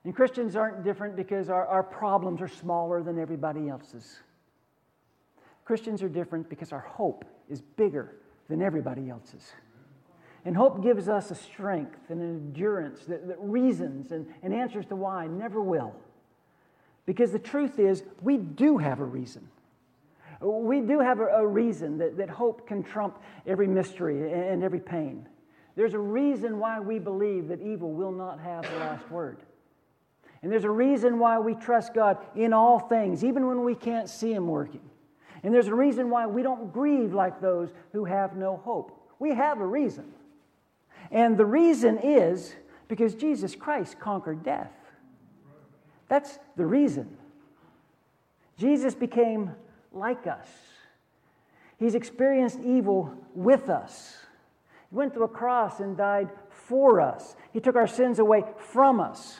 And 0.04 0.16
Christians 0.16 0.56
aren't 0.56 0.82
different 0.82 1.16
because 1.16 1.50
our, 1.50 1.66
our 1.66 1.82
problems 1.82 2.40
are 2.40 2.48
smaller 2.48 3.02
than 3.02 3.18
everybody 3.18 3.68
else's. 3.68 4.20
Christians 5.66 6.02
are 6.02 6.08
different 6.08 6.48
because 6.48 6.72
our 6.72 6.80
hope 6.80 7.26
is 7.50 7.60
bigger 7.60 8.14
than 8.48 8.62
everybody 8.62 9.10
else's. 9.10 9.52
And 10.44 10.56
hope 10.56 10.82
gives 10.82 11.08
us 11.08 11.30
a 11.30 11.34
strength 11.34 12.10
and 12.10 12.20
an 12.20 12.30
endurance 12.30 13.04
that, 13.06 13.28
that 13.28 13.36
reasons 13.38 14.10
and, 14.10 14.26
and 14.42 14.52
answers 14.52 14.86
to 14.86 14.96
why 14.96 15.26
never 15.26 15.62
will. 15.62 15.94
Because 17.06 17.32
the 17.32 17.38
truth 17.38 17.78
is, 17.78 18.02
we 18.20 18.36
do 18.36 18.78
have 18.78 19.00
a 19.00 19.04
reason. 19.04 19.48
We 20.40 20.80
do 20.80 20.98
have 20.98 21.20
a, 21.20 21.26
a 21.26 21.46
reason 21.46 21.98
that, 21.98 22.16
that 22.16 22.28
hope 22.28 22.66
can 22.66 22.82
trump 22.82 23.22
every 23.46 23.68
mystery 23.68 24.22
and, 24.22 24.32
and 24.32 24.62
every 24.64 24.80
pain. 24.80 25.28
There's 25.76 25.94
a 25.94 25.98
reason 25.98 26.58
why 26.58 26.80
we 26.80 26.98
believe 26.98 27.48
that 27.48 27.60
evil 27.60 27.92
will 27.92 28.12
not 28.12 28.40
have 28.40 28.62
the 28.62 28.78
last 28.78 29.08
word. 29.10 29.38
And 30.42 30.50
there's 30.50 30.64
a 30.64 30.70
reason 30.70 31.20
why 31.20 31.38
we 31.38 31.54
trust 31.54 31.94
God 31.94 32.18
in 32.34 32.52
all 32.52 32.80
things, 32.80 33.22
even 33.24 33.46
when 33.46 33.64
we 33.64 33.76
can't 33.76 34.08
see 34.08 34.32
Him 34.32 34.48
working. 34.48 34.82
And 35.44 35.54
there's 35.54 35.68
a 35.68 35.74
reason 35.74 36.10
why 36.10 36.26
we 36.26 36.42
don't 36.42 36.72
grieve 36.72 37.14
like 37.14 37.40
those 37.40 37.70
who 37.92 38.04
have 38.04 38.36
no 38.36 38.56
hope. 38.56 38.98
We 39.18 39.34
have 39.34 39.60
a 39.60 39.66
reason. 39.66 40.12
And 41.10 41.36
the 41.36 41.46
reason 41.46 41.98
is 41.98 42.54
because 42.88 43.14
Jesus 43.14 43.54
Christ 43.54 43.98
conquered 43.98 44.42
death. 44.42 44.72
That's 46.08 46.38
the 46.56 46.66
reason. 46.66 47.16
Jesus 48.58 48.94
became 48.94 49.52
like 49.92 50.26
us. 50.26 50.48
He's 51.78 51.94
experienced 51.94 52.60
evil 52.64 53.12
with 53.34 53.68
us. 53.68 54.18
He 54.90 54.96
went 54.96 55.14
to 55.14 55.22
a 55.22 55.28
cross 55.28 55.80
and 55.80 55.96
died 55.96 56.28
for 56.50 57.00
us. 57.00 57.34
He 57.52 57.60
took 57.60 57.76
our 57.76 57.86
sins 57.86 58.18
away 58.18 58.44
from 58.58 59.00
us. 59.00 59.36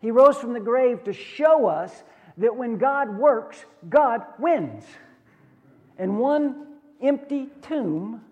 He 0.00 0.10
rose 0.10 0.36
from 0.36 0.52
the 0.52 0.60
grave 0.60 1.04
to 1.04 1.12
show 1.12 1.66
us 1.66 2.02
that 2.36 2.54
when 2.54 2.78
God 2.78 3.16
works, 3.16 3.64
God 3.88 4.22
wins. 4.38 4.84
And 5.98 6.18
one 6.18 6.66
empty 7.00 7.48
tomb 7.62 8.22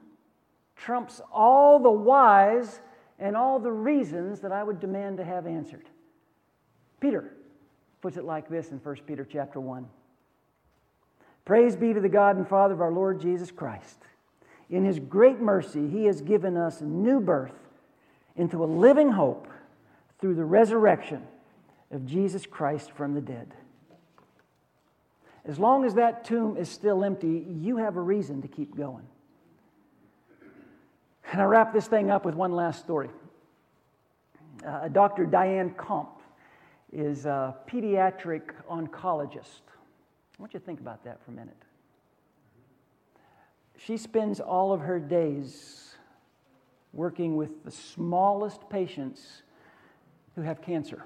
trumps 0.77 1.21
all 1.33 1.79
the 1.79 1.91
whys 1.91 2.81
and 3.19 3.37
all 3.37 3.59
the 3.59 3.73
reasons 3.73 4.41
that 4.41 4.53
I 4.53 4.62
would 4.62 4.79
demand 4.79 5.17
to 5.19 5.25
have 5.25 5.47
answered. 5.47 5.89
Peter 7.01 7.33
puts 8.03 8.17
it 8.17 8.25
like 8.25 8.49
this 8.49 8.71
in 8.71 8.79
1 8.79 8.97
Peter 9.07 9.27
chapter 9.31 9.59
1. 9.59 9.87
Praise 11.45 11.77
be 11.77 11.93
to 11.93 12.01
the 12.01 12.09
God 12.09 12.37
and 12.37 12.47
Father 12.47 12.75
of 12.75 12.81
our 12.81 12.93
Lord 12.93 13.21
Jesus 13.21 13.51
Christ. 13.51 13.99
In 14.69 14.85
his 14.85 14.99
great 14.99 15.41
mercy, 15.41 15.89
he 15.89 16.05
has 16.07 16.21
given 16.21 16.57
us 16.57 16.81
new 16.81 17.21
birth 17.21 17.55
into 18.35 18.62
a 18.62 18.67
living 18.67 19.12
hope 19.12 19.49
through 20.21 20.35
the 20.35 20.45
resurrection 20.45 21.23
of 21.91 22.05
Jesus 22.05 22.47
Christ 22.47 22.91
from 22.91 23.15
the 23.15 23.21
dead. 23.21 23.55
As 25.45 25.59
long 25.59 25.85
as 25.85 25.95
that 25.95 26.25
tomb 26.25 26.57
is 26.57 26.69
still 26.69 27.05
empty, 27.05 27.47
you 27.49 27.77
have 27.77 27.97
a 27.97 28.01
reason 28.01 28.43
to 28.43 28.49
keep 28.49 28.77
going. 28.77 29.07
And 31.33 31.43
I 31.43 31.45
wrap 31.45 31.73
this 31.73 31.87
thing 31.87 32.11
up 32.11 32.25
with 32.25 32.35
one 32.35 32.53
last 32.53 32.81
story. 32.81 33.11
Uh, 34.67 34.89
Dr. 34.89 35.27
Diane 35.27 35.71
Komp 35.71 36.09
is 36.93 37.27
a 37.27 37.57
pediatric 37.69 38.53
oncologist. 38.71 39.62
I 40.39 40.43
want 40.43 40.55
you 40.55 40.61
to 40.61 40.67
think 40.67 40.81
about 40.81 41.05
that 41.05 41.25
for 41.25 41.33
a 41.33 41.35
minute. 41.35 41.57
She 43.79 43.97
spends 43.97 44.41
all 44.41 44.73
of 44.73 44.81
her 44.81 44.99
days 44.99 45.95
working 46.93 47.37
with 47.37 47.65
the 47.65 47.71
smallest 47.71 48.69
patients 48.71 49.43
who 50.35 50.43
have 50.43 50.62
cancer. 50.62 51.05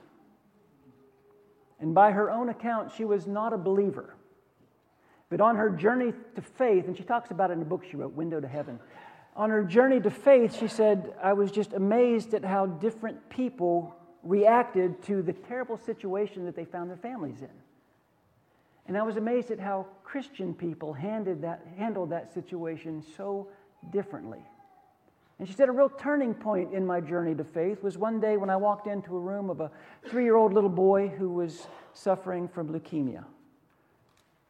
And 1.81 1.95
by 1.95 2.13
her 2.13 2.31
own 2.31 2.49
account, 2.51 2.93
she 2.97 3.05
was 3.05 3.27
not 3.27 3.53
a 3.53 3.59
believer. 3.59 4.15
But 5.31 5.41
on 5.41 5.57
her 5.57 5.71
journey 5.71 6.13
to 6.35 6.43
faith, 6.43 6.87
and 6.87 6.97
she 6.97 7.05
talks 7.05 7.31
about 7.31 7.51
it 7.51 7.55
in 7.55 7.63
a 7.63 7.65
book 7.65 7.85
she 7.89 7.97
wrote, 7.97 8.13
Window 8.13 8.41
to 8.41 8.49
Heaven. 8.49 8.79
On 9.37 9.51
her 9.51 9.63
journey 9.63 10.01
to 10.01 10.11
faith, 10.11 10.59
she 10.59 10.69
said, 10.69 11.15
I 11.23 11.33
was 11.33 11.51
just 11.51 11.73
amazed 11.73 12.35
at 12.35 12.45
how 12.45 12.67
different 12.67 13.29
people 13.31 13.95
reacted 14.23 15.03
to 15.05 15.23
the 15.23 15.33
terrible 15.33 15.79
situation 15.79 16.45
that 16.45 16.57
they 16.57 16.65
found 16.65 16.91
their 16.91 16.97
families 16.97 17.41
in. 17.41 17.49
And 18.87 18.99
I 18.99 19.03
was 19.03 19.17
amazed 19.17 19.51
at 19.51 19.61
how 19.61 19.87
Christian 20.03 20.53
people 20.53 20.93
that, 20.95 21.67
handled 21.79 22.11
that 22.11 22.35
situation 22.35 23.05
so 23.17 23.49
differently. 23.91 24.41
And 25.39 25.49
she 25.49 25.55
said 25.55 25.69
a 25.69 25.73
real 25.73 25.89
turning 25.89 26.35
point 26.35 26.75
in 26.75 26.87
my 26.87 27.01
journey 27.01 27.35
to 27.35 27.45
faith 27.45 27.83
was 27.83 27.97
one 27.97 28.21
day 28.21 28.37
when 28.37 28.51
I 28.51 28.57
walked 28.57 28.87
into 28.87 29.17
a 29.17 29.21
room 29.21 29.49
of 29.49 29.61
a 29.61 29.71
three 30.07 30.25
year 30.25 30.37
old 30.37 30.53
little 30.53 30.69
boy 30.69 31.09
who 31.09 31.31
was 31.31 31.67
suffering 31.95 32.47
from 32.47 32.69
leukemia. 32.69 33.25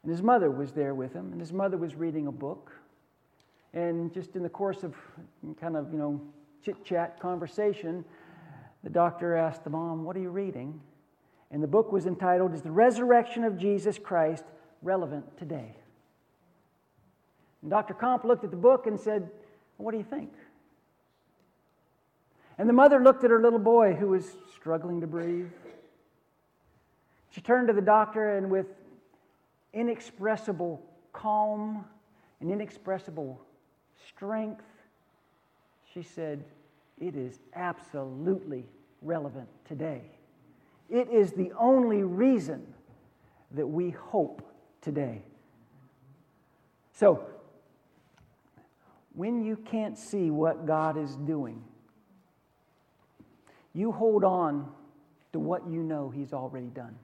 And 0.02 0.10
his 0.10 0.22
mother 0.22 0.50
was 0.50 0.72
there 0.72 0.94
with 0.94 1.12
him, 1.12 1.30
and 1.30 1.40
his 1.40 1.52
mother 1.52 1.76
was 1.76 1.94
reading 1.94 2.26
a 2.26 2.32
book. 2.32 2.72
And 3.72 4.12
just 4.12 4.34
in 4.34 4.42
the 4.42 4.48
course 4.48 4.82
of 4.82 4.94
kind 5.60 5.76
of, 5.76 5.92
you 5.92 5.98
know, 5.98 6.20
chit 6.64 6.84
chat 6.84 7.20
conversation, 7.20 8.04
the 8.82 8.90
doctor 8.90 9.36
asked 9.36 9.64
the 9.64 9.70
mom, 9.70 10.04
What 10.04 10.16
are 10.16 10.20
you 10.20 10.30
reading? 10.30 10.80
And 11.50 11.62
the 11.62 11.68
book 11.68 11.92
was 11.92 12.06
entitled, 12.06 12.54
Is 12.54 12.62
the 12.62 12.70
Resurrection 12.70 13.44
of 13.44 13.58
Jesus 13.58 13.98
Christ 13.98 14.44
Relevant 14.82 15.36
Today? 15.36 15.74
And 17.62 17.70
Dr. 17.70 17.94
Komp 17.94 18.24
looked 18.24 18.44
at 18.44 18.50
the 18.50 18.56
book 18.56 18.86
and 18.86 18.98
said, 18.98 19.30
What 19.76 19.92
do 19.92 19.98
you 19.98 20.04
think? 20.04 20.32
And 22.58 22.68
the 22.68 22.74
mother 22.74 23.02
looked 23.02 23.24
at 23.24 23.30
her 23.30 23.40
little 23.40 23.58
boy 23.58 23.94
who 23.94 24.08
was 24.08 24.36
struggling 24.54 25.00
to 25.00 25.06
breathe. 25.06 25.50
She 27.30 27.40
turned 27.40 27.68
to 27.68 27.74
the 27.74 27.80
doctor 27.80 28.36
and, 28.36 28.50
with 28.50 28.66
inexpressible 29.72 30.82
calm 31.12 31.84
and 32.40 32.50
inexpressible 32.50 33.40
strength, 34.14 34.64
she 35.92 36.02
said, 36.02 36.44
It 37.00 37.16
is 37.16 37.38
absolutely 37.54 38.64
relevant 39.02 39.48
today. 39.66 40.02
It 40.88 41.08
is 41.10 41.32
the 41.32 41.52
only 41.58 42.02
reason 42.02 42.66
that 43.52 43.66
we 43.66 43.90
hope 43.90 44.42
today. 44.82 45.22
So, 46.92 47.24
when 49.14 49.42
you 49.44 49.56
can't 49.56 49.98
see 49.98 50.30
what 50.30 50.66
God 50.66 50.96
is 50.96 51.16
doing, 51.16 51.62
you 53.72 53.92
hold 53.92 54.24
on 54.24 54.70
to 55.32 55.38
what 55.38 55.68
you 55.68 55.82
know 55.82 56.10
He's 56.10 56.32
already 56.32 56.66
done. 56.66 56.96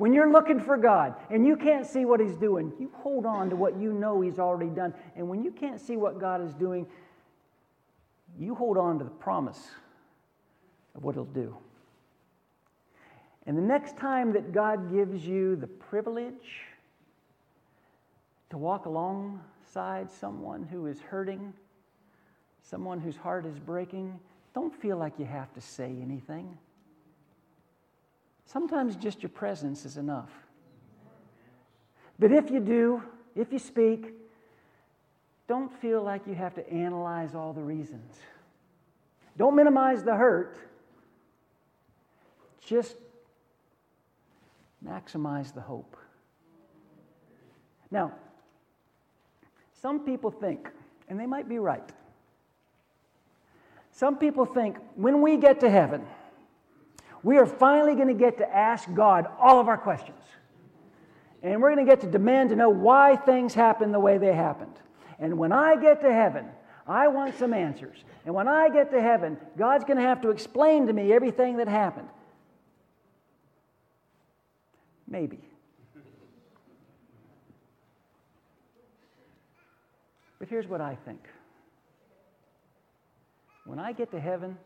When 0.00 0.14
you're 0.14 0.32
looking 0.32 0.60
for 0.60 0.78
God 0.78 1.14
and 1.28 1.46
you 1.46 1.58
can't 1.58 1.84
see 1.84 2.06
what 2.06 2.20
He's 2.20 2.34
doing, 2.34 2.72
you 2.80 2.90
hold 3.02 3.26
on 3.26 3.50
to 3.50 3.56
what 3.56 3.78
you 3.78 3.92
know 3.92 4.22
He's 4.22 4.38
already 4.38 4.70
done. 4.70 4.94
And 5.14 5.28
when 5.28 5.44
you 5.44 5.50
can't 5.50 5.78
see 5.78 5.98
what 5.98 6.18
God 6.18 6.42
is 6.42 6.54
doing, 6.54 6.86
you 8.38 8.54
hold 8.54 8.78
on 8.78 8.96
to 8.96 9.04
the 9.04 9.10
promise 9.10 9.62
of 10.94 11.04
what 11.04 11.16
He'll 11.16 11.26
do. 11.26 11.54
And 13.46 13.58
the 13.58 13.62
next 13.62 13.98
time 13.98 14.32
that 14.32 14.52
God 14.52 14.90
gives 14.90 15.26
you 15.26 15.54
the 15.54 15.66
privilege 15.66 16.62
to 18.48 18.56
walk 18.56 18.86
alongside 18.86 20.10
someone 20.10 20.62
who 20.62 20.86
is 20.86 20.98
hurting, 21.02 21.52
someone 22.62 23.00
whose 23.00 23.18
heart 23.18 23.44
is 23.44 23.58
breaking, 23.58 24.18
don't 24.54 24.74
feel 24.74 24.96
like 24.96 25.18
you 25.18 25.26
have 25.26 25.52
to 25.52 25.60
say 25.60 25.94
anything. 26.00 26.56
Sometimes 28.52 28.96
just 28.96 29.22
your 29.22 29.30
presence 29.30 29.84
is 29.84 29.96
enough. 29.96 30.30
But 32.18 32.32
if 32.32 32.50
you 32.50 32.58
do, 32.58 33.00
if 33.36 33.52
you 33.52 33.60
speak, 33.60 34.12
don't 35.46 35.72
feel 35.80 36.02
like 36.02 36.26
you 36.26 36.34
have 36.34 36.54
to 36.54 36.68
analyze 36.68 37.36
all 37.36 37.52
the 37.52 37.62
reasons. 37.62 38.12
Don't 39.36 39.54
minimize 39.54 40.02
the 40.02 40.16
hurt. 40.16 40.58
Just 42.60 42.96
maximize 44.84 45.54
the 45.54 45.60
hope. 45.60 45.96
Now, 47.88 48.12
some 49.80 50.00
people 50.00 50.32
think, 50.32 50.68
and 51.08 51.20
they 51.20 51.26
might 51.26 51.48
be 51.48 51.60
right, 51.60 51.88
some 53.92 54.18
people 54.18 54.44
think 54.44 54.76
when 54.96 55.22
we 55.22 55.36
get 55.36 55.60
to 55.60 55.70
heaven, 55.70 56.04
we 57.22 57.38
are 57.38 57.46
finally 57.46 57.94
going 57.94 58.08
to 58.08 58.14
get 58.14 58.38
to 58.38 58.54
ask 58.54 58.92
God 58.94 59.26
all 59.38 59.60
of 59.60 59.68
our 59.68 59.78
questions. 59.78 60.16
And 61.42 61.60
we're 61.60 61.74
going 61.74 61.86
to 61.86 61.90
get 61.90 62.00
to 62.02 62.06
demand 62.06 62.50
to 62.50 62.56
know 62.56 62.70
why 62.70 63.16
things 63.16 63.54
happen 63.54 63.92
the 63.92 64.00
way 64.00 64.18
they 64.18 64.34
happened. 64.34 64.76
And 65.18 65.38
when 65.38 65.52
I 65.52 65.76
get 65.76 66.00
to 66.02 66.12
heaven, 66.12 66.46
I 66.86 67.08
want 67.08 67.38
some 67.38 67.52
answers. 67.52 67.98
And 68.24 68.34
when 68.34 68.48
I 68.48 68.68
get 68.68 68.90
to 68.90 69.00
heaven, 69.00 69.38
God's 69.56 69.84
going 69.84 69.96
to 69.96 70.02
have 70.02 70.20
to 70.22 70.30
explain 70.30 70.86
to 70.86 70.92
me 70.92 71.12
everything 71.12 71.56
that 71.58 71.68
happened. 71.68 72.08
Maybe. 75.08 75.40
But 80.38 80.48
here's 80.48 80.66
what 80.66 80.80
I 80.80 80.96
think 81.04 81.20
when 83.66 83.78
I 83.78 83.92
get 83.92 84.10
to 84.12 84.20
heaven, 84.20 84.56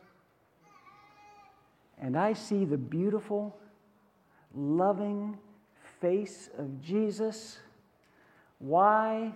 and 2.01 2.17
I 2.17 2.33
see 2.33 2.65
the 2.65 2.77
beautiful, 2.77 3.57
loving 4.55 5.39
face 6.01 6.51
of 6.59 6.83
Jesus, 6.83 7.59
why 8.59 9.33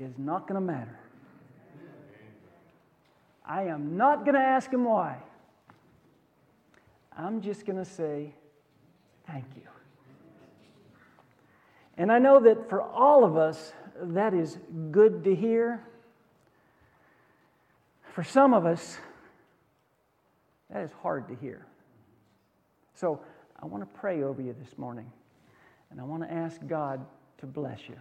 is 0.00 0.18
not 0.18 0.48
going 0.48 0.60
to 0.60 0.66
matter. 0.66 0.98
I 3.44 3.64
am 3.64 3.96
not 3.96 4.24
going 4.24 4.34
to 4.34 4.40
ask 4.40 4.72
him 4.72 4.84
why. 4.84 5.18
I'm 7.16 7.40
just 7.42 7.66
going 7.66 7.78
to 7.78 7.84
say, 7.84 8.32
thank 9.26 9.44
you. 9.56 9.62
And 11.98 12.10
I 12.10 12.18
know 12.18 12.40
that 12.40 12.70
for 12.70 12.80
all 12.80 13.24
of 13.24 13.36
us, 13.36 13.72
that 14.00 14.32
is 14.32 14.56
good 14.90 15.24
to 15.24 15.34
hear. 15.34 15.84
For 18.14 18.24
some 18.24 18.54
of 18.54 18.64
us, 18.64 18.96
that 20.72 20.82
is 20.82 20.90
hard 21.02 21.28
to 21.28 21.34
hear. 21.34 21.66
So 22.94 23.20
I 23.62 23.66
want 23.66 23.82
to 23.82 23.98
pray 23.98 24.22
over 24.22 24.40
you 24.40 24.54
this 24.58 24.76
morning, 24.78 25.10
and 25.90 26.00
I 26.00 26.04
want 26.04 26.22
to 26.22 26.32
ask 26.32 26.60
God 26.66 27.04
to 27.38 27.46
bless 27.46 27.88
you. 27.88 27.96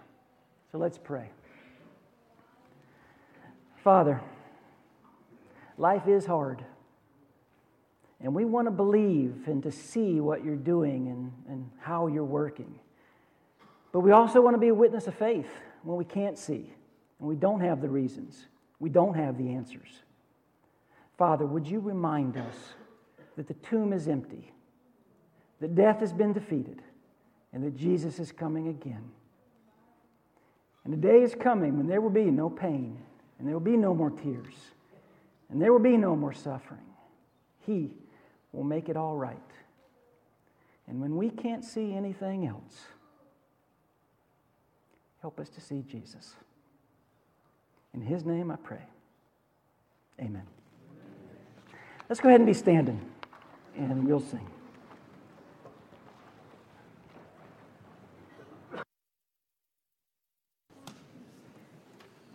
So 0.72 0.78
let's 0.78 0.98
pray. 0.98 1.30
Father, 3.84 4.22
life 5.78 6.08
is 6.08 6.26
hard. 6.26 6.64
And 8.22 8.36
we 8.36 8.44
want 8.44 8.68
to 8.68 8.72
believe 8.72 9.48
and 9.48 9.64
to 9.64 9.72
see 9.72 10.20
what 10.20 10.44
you're 10.44 10.56
doing 10.56 11.08
and, 11.08 11.32
and 11.48 11.70
how 11.80 12.08
you're 12.08 12.26
working. 12.26 12.80
But 13.92 14.02
we 14.02 14.12
also 14.12 14.42
want 14.42 14.56
to 14.56 14.60
be 14.60 14.68
a 14.68 14.74
witness 14.74 15.08
of 15.08 15.16
faith 15.16 15.50
when 15.84 15.98
we 15.98 16.04
can't 16.04 16.38
see 16.38 16.74
and 17.20 17.28
we 17.28 17.36
don't 17.36 17.62
have 17.62 17.82
the 17.82 17.90
reasons, 17.90 18.46
we 18.80 18.90
don't 18.90 19.16
have 19.16 19.38
the 19.38 19.50
answers. 19.50 19.90
Father, 21.20 21.46
would 21.46 21.68
you 21.68 21.80
remind 21.80 22.36
us 22.36 22.56
that 23.38 23.48
the 23.48 23.54
tomb 23.54 23.94
is 23.94 24.08
empty, 24.08 24.52
that 25.60 25.76
death 25.76 26.00
has 26.00 26.12
been 26.12 26.34
defeated, 26.34 26.82
and 27.54 27.64
that 27.64 27.76
Jesus 27.76 28.18
is 28.18 28.32
coming 28.32 28.70
again? 28.70 29.04
And 30.84 30.92
the 30.92 30.98
day 30.98 31.22
is 31.22 31.36
coming 31.36 31.78
when 31.78 31.86
there 31.86 32.02
will 32.02 32.10
be 32.10 32.32
no 32.32 32.50
pain, 32.50 32.98
and 33.38 33.48
there 33.48 33.54
will 33.54 33.60
be 33.60 33.78
no 33.78 33.94
more 33.94 34.10
tears, 34.10 34.56
and 35.52 35.62
there 35.62 35.72
will 35.72 35.80
be 35.80 35.98
no 35.98 36.16
more 36.16 36.34
suffering. 36.34 36.80
He 37.68 37.92
will 38.52 38.64
make 38.64 38.90
it 38.90 38.98
all 38.98 39.16
right. 39.16 39.38
And 40.88 41.00
when 41.00 41.18
we 41.18 41.30
can't 41.30 41.64
see 41.64 41.94
anything 41.94 42.48
else, 42.48 42.88
Help 45.22 45.40
us 45.40 45.50
to 45.50 45.62
see 45.62 45.84
Jesus. 45.90 46.36
In 47.94 48.02
his 48.02 48.26
name 48.26 48.52
I 48.52 48.56
pray. 48.56 48.84
Amen. 50.20 50.59
Let's 52.10 52.20
go 52.20 52.30
ahead 52.30 52.40
and 52.40 52.48
be 52.48 52.56
standing, 52.56 53.00
and 53.78 54.04
we'll 54.08 54.20
sing. 54.20 54.46